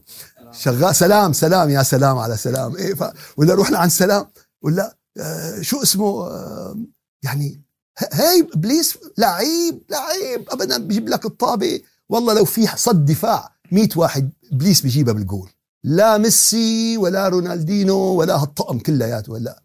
[0.52, 0.94] شغال.
[0.96, 2.76] سلام سلام يا سلام على سلام.
[2.76, 3.12] إيه ف...
[3.36, 4.26] ولا روح لعند سلام.
[4.62, 6.76] ولا آه شو اسمه؟ آه
[7.22, 7.60] يعني
[8.12, 10.48] هاي ابليس لعيب لعيب.
[10.50, 11.80] ابدا بيجيب لك الطابة.
[12.08, 15.50] والله لو في صد دفاع 100 واحد ابليس بيجيبها بالجول.
[15.84, 19.62] لا ميسي ولا رونالدينو ولا هالطقم كلياته هلا.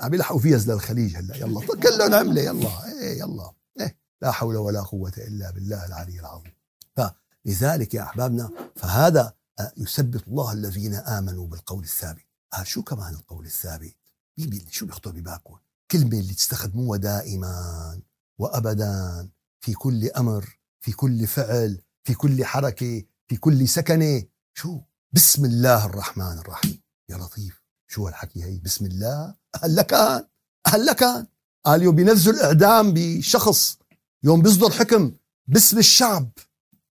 [0.00, 1.36] عم يلحقوا فيز للخليج هلا.
[1.36, 2.84] يلا كلهم عملة يلا.
[3.00, 3.52] إيه يلا.
[3.80, 6.52] إيه لا حول ولا قوة إلا بالله العلي العظيم.
[6.96, 9.32] فلذلك يا أحبابنا فهذا
[9.76, 12.26] يثبت الله الذين آمنوا بالقول الثابت.
[12.54, 13.94] آه شو كمان القول الثابت؟
[14.38, 15.56] مين شو بيخطر ببالكم؟
[15.90, 18.00] كلمة اللي تستخدموها دائما
[18.38, 19.28] وأبدا
[19.60, 24.22] في كل أمر في كل فعل في كل حركة في كل سكنة.
[24.54, 24.80] شو؟
[25.12, 26.82] بسم الله الرحمن الرحيم.
[27.10, 29.34] يا لطيف شو هالحكي هي؟ بسم الله.
[29.62, 30.24] هلا كان
[30.66, 31.26] هلا كان
[31.64, 33.78] قال يوم بينزل إعدام بشخص
[34.22, 35.12] يوم بيصدر حكم
[35.46, 36.30] باسم الشعب.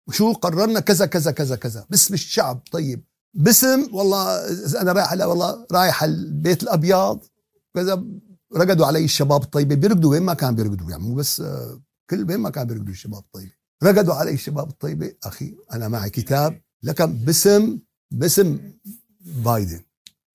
[0.08, 1.86] وشو قررنا؟ كذا كذا كذا كذا.
[1.90, 2.62] باسم الشعب.
[2.72, 4.48] طيب باسم والله
[4.80, 7.20] أنا رايح على والله رايح البيت الأبيض.
[7.74, 8.04] كذا
[8.56, 11.42] رقدوا علي الشباب الطيبه بيرقدوا وين ما كان بيرقدوا يعني مو بس
[12.10, 16.62] كل وين ما كان بيرقدوا الشباب الطيبه رقدوا علي الشباب الطيبه أخي أنا معي كتاب
[16.82, 17.78] لكن باسم
[18.10, 18.72] باسم
[19.20, 19.80] بايدن.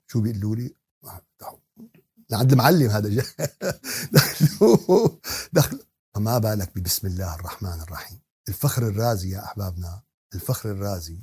[0.08, 0.74] شو بيقولوا لي؟
[2.30, 3.26] لعند المعلم هذا جاي.
[4.14, 5.10] دخلوا
[5.54, 5.82] دخلوا
[6.16, 8.20] فما بالك ببسم الله الرحمن الرحيم.
[8.50, 10.02] الفخر الرازي يا أحبابنا
[10.36, 11.20] الفخر الرازي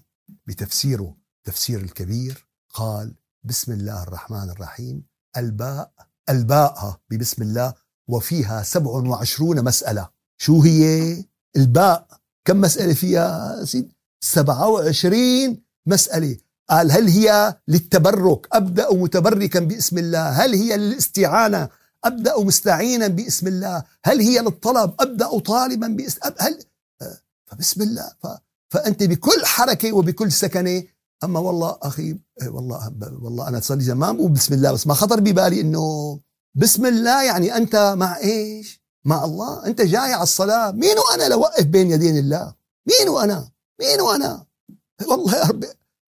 [0.47, 5.07] بتفسيره تفسير الكبير قال بسم الله الرحمن الرحيم.
[5.37, 5.93] الباء
[6.29, 7.75] الباء ببسم الله
[8.09, 10.11] وفيها سبع وعشرون مسألة.
[10.39, 11.25] شو هي؟
[11.57, 12.23] الباء.
[12.45, 16.37] كم مسألة فيها سيد سبعة وعشرين مسألة.
[16.71, 20.29] قال هل هي للتبرك؟ أبدأ متبركا باسم الله.
[20.29, 21.69] هل هي للاستعانة؟
[22.05, 23.85] أبدأ مستعينا باسم الله.
[24.05, 26.59] هل هي للطلب؟ أبدأ طالبا باسم هل؟
[27.47, 28.13] فبسم الله.
[28.23, 28.27] ف...
[28.71, 30.83] فأنت بكل حركة وبكل سكنة.
[31.25, 32.17] أما والله أخي
[32.47, 36.21] والله والله أنا صار لي زمان بقول بسم الله بس ما خطر ببالي إنه
[36.55, 39.67] بسم الله يعني أنت مع إيش؟ مع الله.
[39.67, 40.71] أنت جاي على الصلاة.
[40.71, 42.55] مين وأنا لوقف بين يدين الله؟
[42.87, 44.45] مين وأنا مين وأنا
[45.05, 45.65] والله يا رب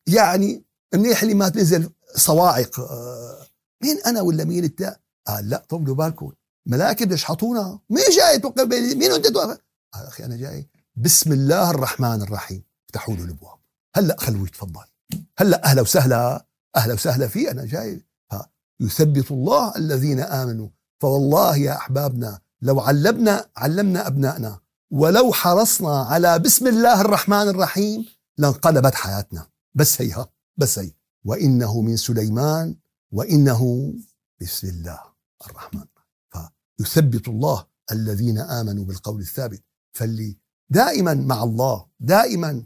[0.06, 0.64] يعني
[0.94, 3.46] منيح اللي ما تنزل صواعق آه،
[3.82, 6.32] مين أنا ولا مين أنت؟ قال لا طولوا بالكم.
[6.66, 9.58] ملاكب يشحطونا مين جاي توقف بين مين أنت توقف؟
[9.94, 10.68] قال أخي أنا جاي.
[10.96, 12.62] بسم الله الرحمن الرحيم.
[12.88, 13.58] افتحوا له الأبواب.
[13.96, 14.84] هلأ خلوه يتفضل
[15.38, 16.46] هلأ أهلا وسهلا.
[16.76, 18.04] أهلا وسهلا فيه أنا جاي.
[18.80, 20.68] يثبت الله الذين آمنوا.
[21.00, 24.58] فوالله يا أحبابنا لو علمنا علمنا ابنائنا
[24.90, 28.06] ولو حرصنا على بسم الله الرحمن الرحيم
[28.38, 29.46] لانقلبت حياتنا.
[29.74, 30.92] بس هيها بس هي.
[31.24, 32.76] وإنه من سليمان
[33.12, 33.92] وإنه
[34.40, 35.00] بسم الله
[35.46, 35.84] الرحمن.
[36.78, 39.62] فيثبت الله الذين آمنوا بالقول الثابت.
[39.92, 40.36] فاللي
[40.70, 42.64] دائما مع الله دائما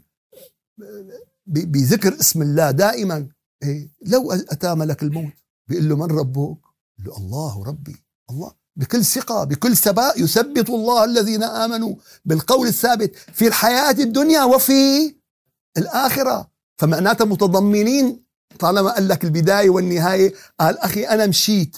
[1.47, 3.29] بذكر اسم الله دائما
[3.63, 5.33] إيه، لو أتى ملك الموت
[5.67, 6.57] بيقول له من ربك؟
[6.99, 8.05] له الله ربي.
[8.29, 8.51] الله.
[8.75, 11.95] بكل ثقة بكل ثبات يثبت الله الذين آمنوا
[12.25, 15.15] بالقول الثابت في الحياة الدنيا وفي
[15.77, 16.49] الآخرة.
[16.77, 18.23] فمعناتها متضمنين
[18.59, 20.33] طالما قال لك البداية والنهاية.
[20.59, 21.77] قال أخي أنا مشيت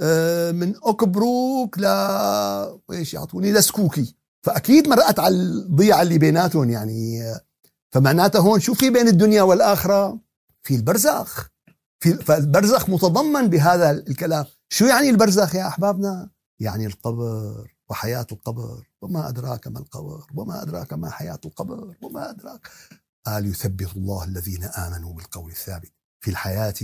[0.00, 1.84] آه، من أوكبروك ل
[2.92, 4.14] إيش يعطوني؟ لسكوكي.
[4.42, 7.22] فأكيد مرقت على الضيعة اللي بيناتهم يعني.
[7.92, 10.20] فمعناتها هون شو في بين الدنيا والآخرة؟
[10.62, 11.48] في البرزخ.
[12.00, 14.44] في فالبرزخ متضمن بهذا الكلام.
[14.68, 16.30] شو يعني البرزخ يا أحبابنا؟
[16.60, 18.82] يعني القبر وحياة القبر.
[19.02, 20.26] وما أدراك ما القبر.
[20.34, 21.94] وما أدراك ما حياة القبر.
[22.02, 22.68] وما أدراك
[23.26, 26.74] قال يثبت الله الذين آمنوا بالقول الثابت في الحياة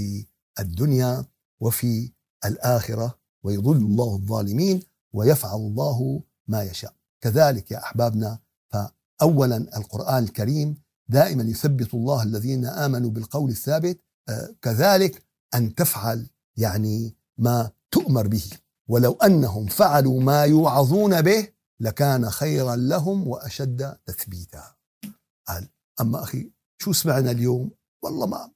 [0.61, 1.25] الدنيا
[1.61, 2.13] وفي
[2.45, 4.83] الآخرة ويضل الله الظالمين
[5.13, 6.95] ويفعل الله ما يشاء.
[7.21, 8.39] كذلك يا أحبابنا
[8.73, 15.23] فأولا القرآن الكريم دائما يثبت الله الذين آمنوا بالقول الثابت آه، كذلك
[15.55, 18.51] أن تفعل يعني ما تؤمر به.
[18.89, 21.49] ولو أنهم فعلوا ما يوعظون به
[21.81, 24.75] لكان خيرا لهم وأشد تثبيتا.
[25.49, 25.69] قال
[26.01, 27.71] أما أخي شو سمعنا اليوم؟
[28.03, 28.51] والله ما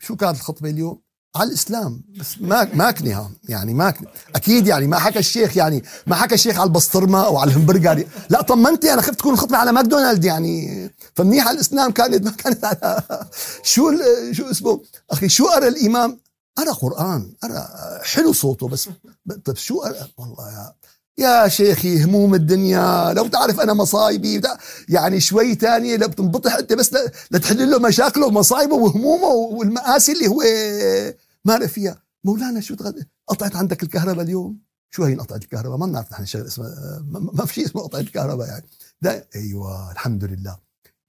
[0.00, 1.02] شو كانت الخطبة اليوم؟
[1.36, 6.34] على الإسلام بس ما ماكنه يعني ماكنه أكيد يعني ما حكى الشيخ يعني ما حكى
[6.34, 10.90] الشيخ على البسطرمة أو على الهمبرجر لا طمنتي أنا خفت تكون الخطبة على ماكدونالد يعني.
[11.14, 13.02] فمنيح على الإسلام كانت ما كانت على
[13.72, 13.92] شو
[14.32, 14.80] شو اسمه؟
[15.10, 16.20] أخي شو أرى الإمام؟
[16.58, 17.68] أرى قرآن أرى
[18.02, 18.88] حلو صوته بس
[19.44, 20.72] طيب شو أرى؟ والله يا
[21.18, 24.40] يا شيخي هموم الدنيا لو تعرف أنا مصايبي.
[24.88, 26.90] يعني شوي تانية لو بتنبطح انت بس
[27.30, 30.42] لتحل له مشاكله ومصايبه وهمومه والمآسي اللي هو
[31.44, 32.02] ما فيها.
[32.24, 33.06] مولانا شو تغد...
[33.28, 34.58] قطعت عندك الكهرباء اليوم؟
[34.90, 38.48] شو هي قطعت الكهرباء؟ ما بنعرف نحن شغل اسمها ما في شيء اسمه قطعت الكهرباء
[38.48, 38.64] يعني.
[39.02, 40.56] ده أيوه الحمد لله.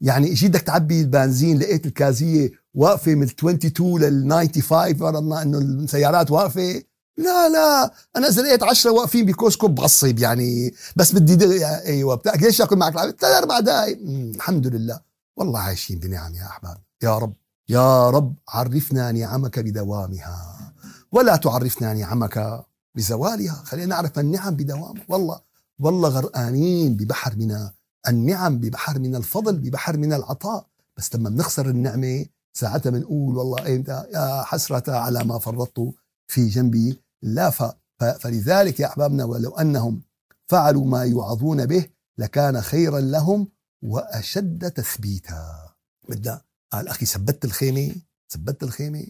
[0.01, 6.31] يعني اجيت بدك تعبي البنزين لقيت الكازية واقفة من 22 لل 95 فرضنا إنه السيارات
[6.31, 6.83] واقفة.
[7.17, 12.61] لا لا أنا إذا لقيت 10 واقفين بكوسكو بعصب يعني بس بدي أيوه بتاع ليش
[12.61, 13.99] اكل معك؟ ثلاث أربع دقائق
[14.35, 14.99] الحمد لله.
[15.37, 16.77] والله عايشين بنعم يا أحباب.
[17.03, 17.33] يا رب
[17.69, 20.73] يا رب عرفنا نعمك بدوامها
[21.11, 23.63] ولا تعرفنا نعمك بزوالها.
[23.65, 25.41] خلينا نعرف النعم بدوام والله
[25.79, 27.69] والله غرقانين ببحر من
[28.07, 30.65] النعم ببحر من الفضل ببحر من العطاء.
[30.97, 35.93] بس لما بنخسر النعمة ساعتها بنقول والله ايمتى يا حسرة على ما فرطت
[36.27, 37.02] في جنبي.
[37.23, 37.73] لا
[38.19, 40.01] فلذلك يا أحبابنا ولو أنهم
[40.47, 41.85] فعلوا ما يوعظون به
[42.17, 43.47] لكان خيرا لهم
[43.81, 45.69] وأشد تثبيتا.
[46.09, 47.95] بدنا قال أخي ثبت الخيمة؟
[48.29, 49.07] ثبت الخيمة؟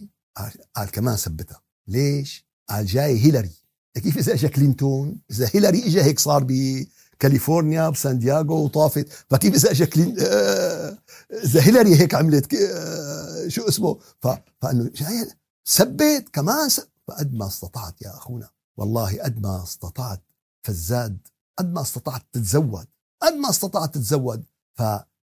[0.74, 1.60] قال كمان ثبتها.
[1.88, 3.50] ليش؟ قال جاي هيلاري.
[3.94, 9.70] كيف إذا اجى كلينتون؟ إذا هيلاري اجى هيك صار بكاليفورنيا بسان دياغو وطافت فكيف إذا
[9.70, 10.98] اجى كلين آه
[11.44, 14.28] إذا هيلاري هيك عملت آه شو اسمه؟ ف...
[14.60, 15.30] فأنه جاي
[15.66, 16.80] ثبت كمان س...
[17.08, 18.50] فقد ما استطعت يا أخونا.
[18.76, 20.22] والله قد ما استطعت
[20.66, 21.18] فزاد
[21.58, 22.86] قد ما استطعت تتزود
[23.22, 24.44] قد ما استطعت تتزود.
[24.78, 24.82] ف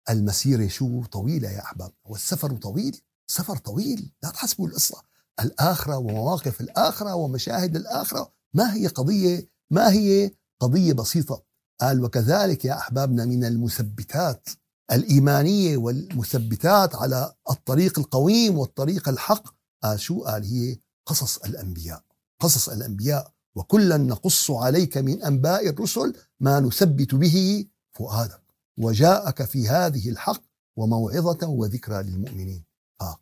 [0.10, 1.92] المسيرة شو؟ طويلة يا أحباب.
[2.06, 4.12] والسفر طويل؟ سفر طويل.
[4.24, 5.02] لا تحسبوا القصة.
[5.40, 8.32] الآخرة ومواقف الآخرة ومشاهد الآخرة.
[8.54, 11.44] ما هي قضية؟ ما هي قضية بسيطة؟
[11.82, 14.50] قال وكذلك يا أحبابنا من المثبتات
[14.92, 19.56] الإيمانية والمثبتات على الطريق القويم والطريق الحق.
[19.84, 20.78] قال شو؟ قال هي
[21.08, 22.04] قصص الأنبياء
[22.40, 28.42] قصص الأنبياء وكلا نقص عليك من أنباء الرسل ما نثبت به فؤادك.
[28.78, 30.44] وجاءك في هذه الحق
[30.78, 32.64] وموعظة وذكرى للمؤمنين.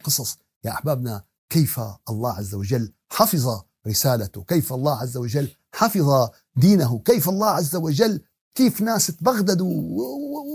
[0.04, 0.38] قصص.
[0.64, 1.80] يا أحبابنا كيف
[2.10, 8.22] الله عز وجل حفظ رسالته؟ كيف الله عز وجل حفظ دينه؟ كيف الله عز وجل
[8.56, 9.82] كيف ناس تبغددوا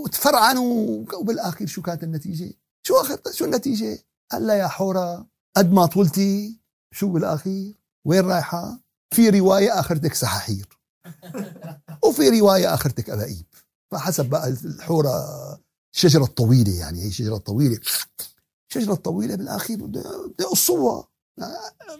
[0.03, 2.53] وتفرعنوا وبالآخر شو كانت النتيجة؟
[2.83, 3.99] شو آخر شو النتيجة؟
[4.31, 5.27] قال يا حورة
[5.57, 6.60] قد ما طولتي
[6.91, 7.73] شو بالآخر
[8.05, 8.79] وين رايحة؟
[9.13, 10.67] في رواية آخرتك سحاحير
[12.05, 13.45] وفي رواية آخرتك أبائيب
[13.91, 15.11] فحسب بقى الحورة
[15.95, 17.79] الشجرة الطويلة يعني هي شجرة طويلة.
[18.69, 20.03] الشجرة الطويلة بالأخير بده
[20.39, 21.07] يقصوها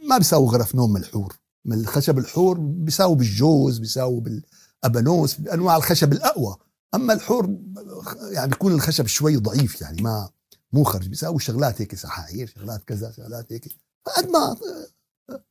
[0.09, 1.35] ما بيساووا غرف نوم من الحور.
[1.65, 6.57] من الخشب الحور بيساووا بالجوز بيساووا بالأبانوس بأنواع الخشب الأقوى.
[6.95, 7.57] أما الحور
[8.31, 10.29] يعني بيكون الخشب شوي ضعيف يعني ما
[10.73, 13.75] مو خرج بيساووا شغلات هيك سحاير شغلات كذا شغلات هيك.
[14.05, 14.57] فقد ما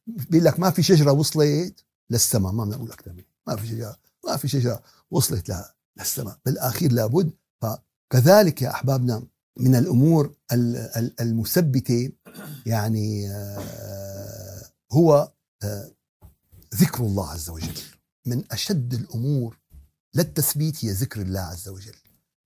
[0.06, 3.96] بيقول لك ما في شجرة وصلت للسماء ما بدنا نقول أكثر من ما في شجرة
[4.26, 6.38] ما في شجرة وصلت لها للسماء.
[6.44, 7.30] بالأخير لابد.
[7.62, 9.26] فكذلك يا أحبابنا
[9.58, 10.34] من الأمور
[11.20, 12.12] المثبتة
[12.66, 15.32] يعني آه، هو
[15.62, 15.90] آه،
[16.74, 17.80] ذكر الله عز وجل.
[18.26, 19.58] من أشد الأمور
[20.14, 21.96] للتثبيت هي ذكر الله عز وجل.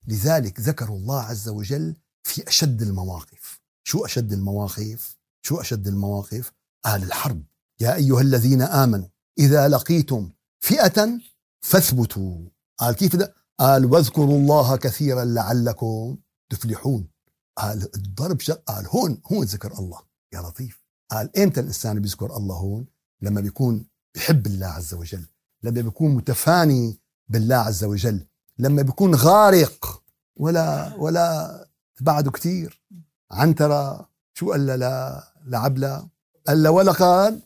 [0.07, 3.61] لذلك ذكروا الله عز وجل في أشد المواقف.
[3.83, 5.14] شو أشد المواقف؟
[5.45, 6.51] شو أشد المواقف؟
[6.85, 7.43] قال الحرب.
[7.79, 9.07] يا أيها الذين آمنوا
[9.39, 11.09] إذا لقيتم فئة
[11.61, 12.49] فاثبتوا.
[12.77, 16.17] قال كيف ده؟ قال واذكروا الله كثيرا لعلكم
[16.49, 17.07] تفلحون.
[17.57, 19.99] قال الضرب شق قال هون هون ذكر الله.
[20.33, 20.85] يا لطيف.
[21.11, 22.85] قال إمتى الإنسان بيذكر الله هون؟
[23.21, 25.25] لما بيكون بحب الله عز وجل.
[25.63, 28.27] لما بيكون متفاني بالله عز وجل.
[28.57, 30.03] لما بيكون غارق.
[30.39, 31.67] ولا ولا
[32.01, 32.81] بعده كثير
[33.31, 36.07] عنترة شو قال لا؟ لعبلة
[36.47, 37.39] قال ولقد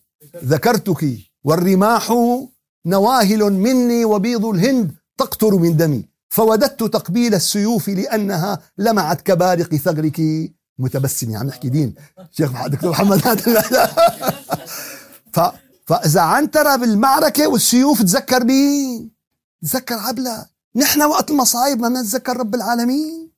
[0.44, 2.14] ذكرتك والرماح
[2.86, 10.22] نواهل مني وبيض الهند تقطر من دمي فوددت تقبيل السيوف لأنها لمعت كبارق ثغرك.
[10.80, 11.96] متبسمة عم نحكي دين.
[12.32, 13.20] شيخ دكتور محمد.
[15.34, 15.40] ف
[15.86, 19.12] فإذا عنترة بالمعركة والسيوف تذكر مين؟
[19.64, 20.46] تذكر عبلة
[20.76, 23.32] نحن وقت المصايب ما نتذكر رب العالمين.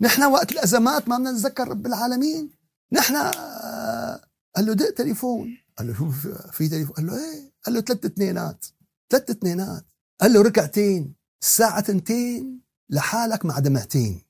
[0.00, 2.50] نحن وقت الأزمات ما نتذكر رب العالمين.
[2.92, 3.16] نحن
[4.56, 5.56] قال له دق تليفون.
[5.78, 6.10] قال له شو
[6.52, 8.66] في تليفون؟ قال له إيه؟ قال له ثلاث اثنينات.
[9.10, 9.84] ثلاث اثنينات.
[10.20, 11.14] قال له ركعتين.
[11.42, 14.22] الساعة تنتين لحالك مع دمعتين.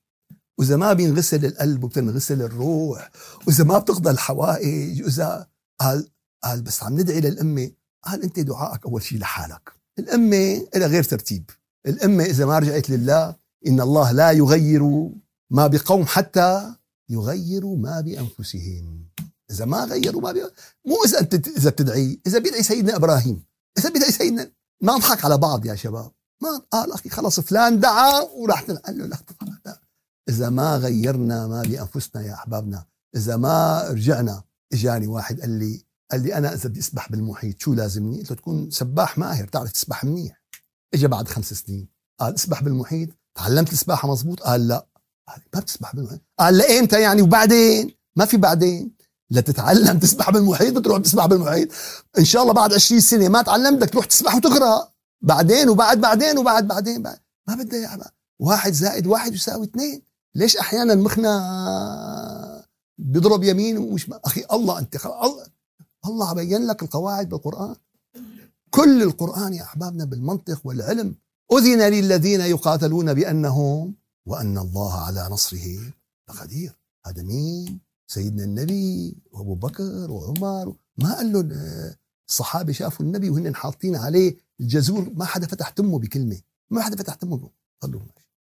[0.57, 3.11] وإذا ما بينغسل القلب وبتنغسل الروح
[3.47, 5.47] وإذا ما بتقضى الحوائج وإذا
[5.79, 6.09] قال
[6.43, 7.71] قال بس عم ندعي للأمة.
[8.03, 9.71] قال أنت دعائك أول شيء لحالك.
[9.99, 11.49] الأمة لها غير ترتيب.
[11.85, 13.35] الأمة إذا ما رجعت لله
[13.67, 15.09] إن الله لا يغير
[15.49, 16.75] ما بقوم حتى
[17.09, 19.08] يغيروا ما بأنفسهم.
[19.51, 20.41] إذا ما غيروا ما بي...
[20.85, 23.45] مو إذا أنت إذا بتدعي إذا بيدعي سيدنا إبراهيم
[23.77, 26.11] إذا بيدعي سيدنا ما نضحك على بعض يا شباب.
[26.41, 29.17] ما قال أخي خلص فلان دعا وراح قال له لا,
[29.65, 29.81] لا.
[30.29, 32.85] إذا ما غيرنا ما بأنفسنا يا أحبابنا
[33.15, 34.43] إذا ما رجعنا
[34.73, 38.35] إجاني واحد قال لي قال لي أنا إذا بدي أسبح بالمحيط شو لازمني؟ قلت له
[38.35, 40.43] تكون سباح ماهر تعرف تسبح منيح.
[40.93, 41.89] اجى بعد خمس سنين
[42.19, 43.09] قال اسبح بالمحيط.
[43.35, 44.87] تعلمت السباحة مزبوط قال لا.
[45.27, 46.21] قال ما بتسبح بالمحيط.
[46.39, 48.98] قال لأمتى يعني؟ وبعدين؟ ما في بعدين.
[49.31, 51.69] لتتعلم تسبح بالمحيط بتروح تسبح بالمحيط.
[52.17, 56.37] إن شاء الله بعد 20 سنة ما تعلمت بدك تروح تسبح وتغرق بعدين وبعد بعدين
[56.37, 57.19] وبعد بعدين بعد.
[57.47, 57.99] ما يا
[58.39, 60.01] واحد زائد واحد يساوي اثنين.
[60.35, 62.65] ليش أحيانا مخنا
[62.97, 65.45] بيضرب يمين ومش أخي الله أنت الله
[66.05, 67.75] الله بين لك القواعد بالقرآن.
[68.69, 71.15] كل القرآن يا أحبابنا بالمنطق والعلم.
[71.53, 75.79] أذن للذين يقاتلون بأنهم وأن الله على نصره
[76.29, 77.79] لقدير هذا مين؟
[78.11, 80.75] سيدنا النبي وأبو بكر وعمر.
[80.97, 81.95] ما قال له
[82.29, 86.41] الصحابة شافوا النبي وهن حاطين عليه الجزور؟ ما حدا فتح تمه بكلمة.
[86.69, 87.49] ما حدا فتح تمه.
[87.83, 88.01] صلوا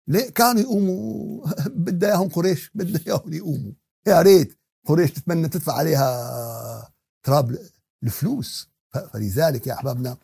[0.07, 1.45] ليه؟ كانوا يقوموا.
[1.85, 2.71] بدها إياهم قريش.
[2.75, 3.71] بدها إياهم يقوموا.
[4.07, 6.93] يا ريت قريش تتمنى تدفع عليها
[7.23, 7.57] تراب
[8.03, 8.69] الفلوس.
[8.89, 10.17] فلذلك يا أحبابنا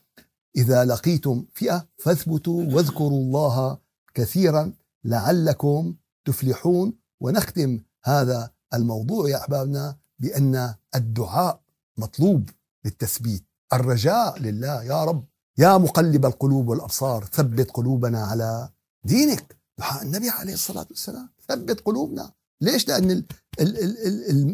[0.56, 3.78] إذا لقيتم فئة فاثبتوا واذكروا الله
[4.14, 4.74] كثيرا
[5.04, 6.94] لعلكم تفلحون.
[7.20, 11.62] ونختم هذا الموضوع يا أحبابنا بأن الدعاء
[11.98, 12.50] مطلوب
[12.86, 13.44] للتثبيت.
[13.74, 15.26] الرجاء لله يا رب.
[15.58, 18.70] يا مقلب القلوب والأبصار ثبت قلوبنا على
[19.04, 19.56] دينك.
[19.80, 21.30] دعاء النبي عليه الصلاة والسلام.
[21.48, 22.32] ثبت قلوبنا.
[22.62, 23.24] ليش؟ لأن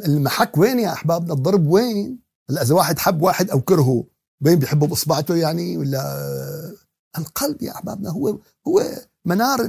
[0.05, 4.05] المحك وين يا أحبابنا؟ الضرب وين؟ إذا واحد حب واحد أو كرهه
[4.41, 6.76] بين بيحبه بإصبعته يعني؟ ولا؟
[7.18, 8.84] القلب يا أحبابنا هو هو
[9.26, 9.68] منار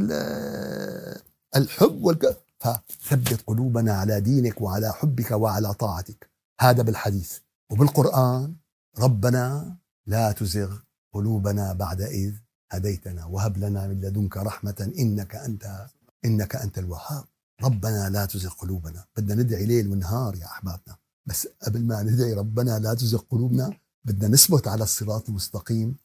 [1.57, 2.39] الحب والك.
[2.59, 6.31] فثبت قلوبنا على دينك وعلى حبك وعلى طاعتك.
[6.61, 7.39] هذا بالحديث.
[7.71, 8.55] وبالقرآن
[8.99, 10.77] ربنا لا تزغ
[11.15, 12.35] قلوبنا بعد إذ
[12.73, 15.87] هديتنا وهب لنا من لدنك رحمة إنك أنت
[16.25, 17.25] إنك أنت الوهاب.
[17.63, 19.05] ربنا لا تزغ قلوبنا.
[19.17, 20.97] بدنا ندعي ليل ونهار يا أحبابنا.
[21.27, 25.97] بس قبل ما ندعي ربنا لا تزغ قلوبنا بدنا نثبت على الصراط المستقيم.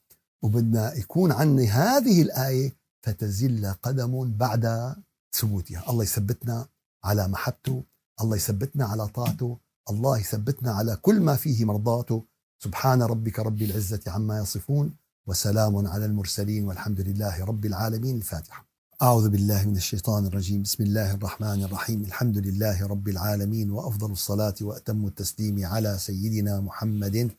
[0.42, 4.94] وبدنا يكون عنا هذه الآية فتزل قدم بعد
[5.34, 5.90] ثبوتها.
[5.90, 6.66] الله يثبتنا
[7.04, 7.82] على محبته
[8.20, 9.58] الله يثبتنا على طاعته
[9.90, 12.24] الله يثبتنا على كل ما فيه مرضاته.
[12.64, 18.16] سبحان ربك رب العزة عما يصفون وسلام على المرسلين والحمد لله رب العالمين.
[18.16, 18.66] الفاتحة.
[19.02, 20.62] أعوذ بالله من الشيطان الرجيم.
[20.62, 22.00] بسم الله الرحمن الرحيم.
[22.00, 27.30] الحمد لله رب العالمين وأفضل الصلاة وأتم التسليم على سيدنا محمد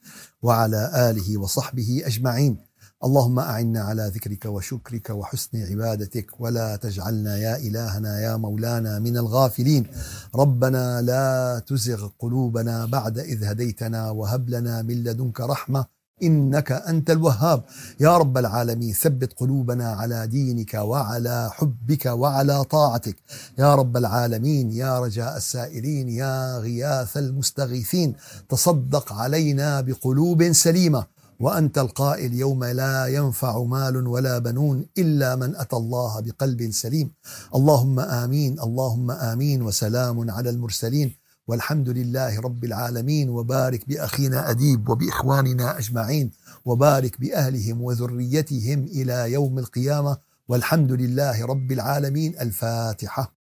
[0.42, 2.58] وعلى آله وصحبه أجمعين.
[3.06, 9.88] اللهم أعنا على ذكرك وشكرك وحسن عبادتك ولا تجعلنا يا إلهنا يا مولانا من الغافلين.
[10.36, 15.86] ربنا لا تزغ قلوبنا بعد إذ هديتنا وهب لنا من لدنك رحمة
[16.24, 17.64] إنك أنت الوهاب.
[18.00, 23.16] يا رب العالمين ثبت قلوبنا على دينك وعلى حبك وعلى طاعتك.
[23.60, 28.16] يا رب العالمين يا رجاء السائلين يا غياث المستغيثين
[28.50, 31.15] تصدق علينا بقلوب سليمة.
[31.40, 37.12] وأنت القائل يوم لا ينفع مال ولا بنون إلا من أتى الله بقلب سليم.
[37.56, 41.16] اللهم آمين اللهم آمين وسلام على المرسلين.
[41.48, 46.32] والحمد لله رب العالمين وبارك بأخينا أديب وبإخواننا أجمعين
[46.66, 50.18] وبارك بأهلهم وذريتهم إلى يوم القيامة.
[50.48, 52.40] والحمد لله رب العالمين.
[52.40, 53.35] الفاتحة.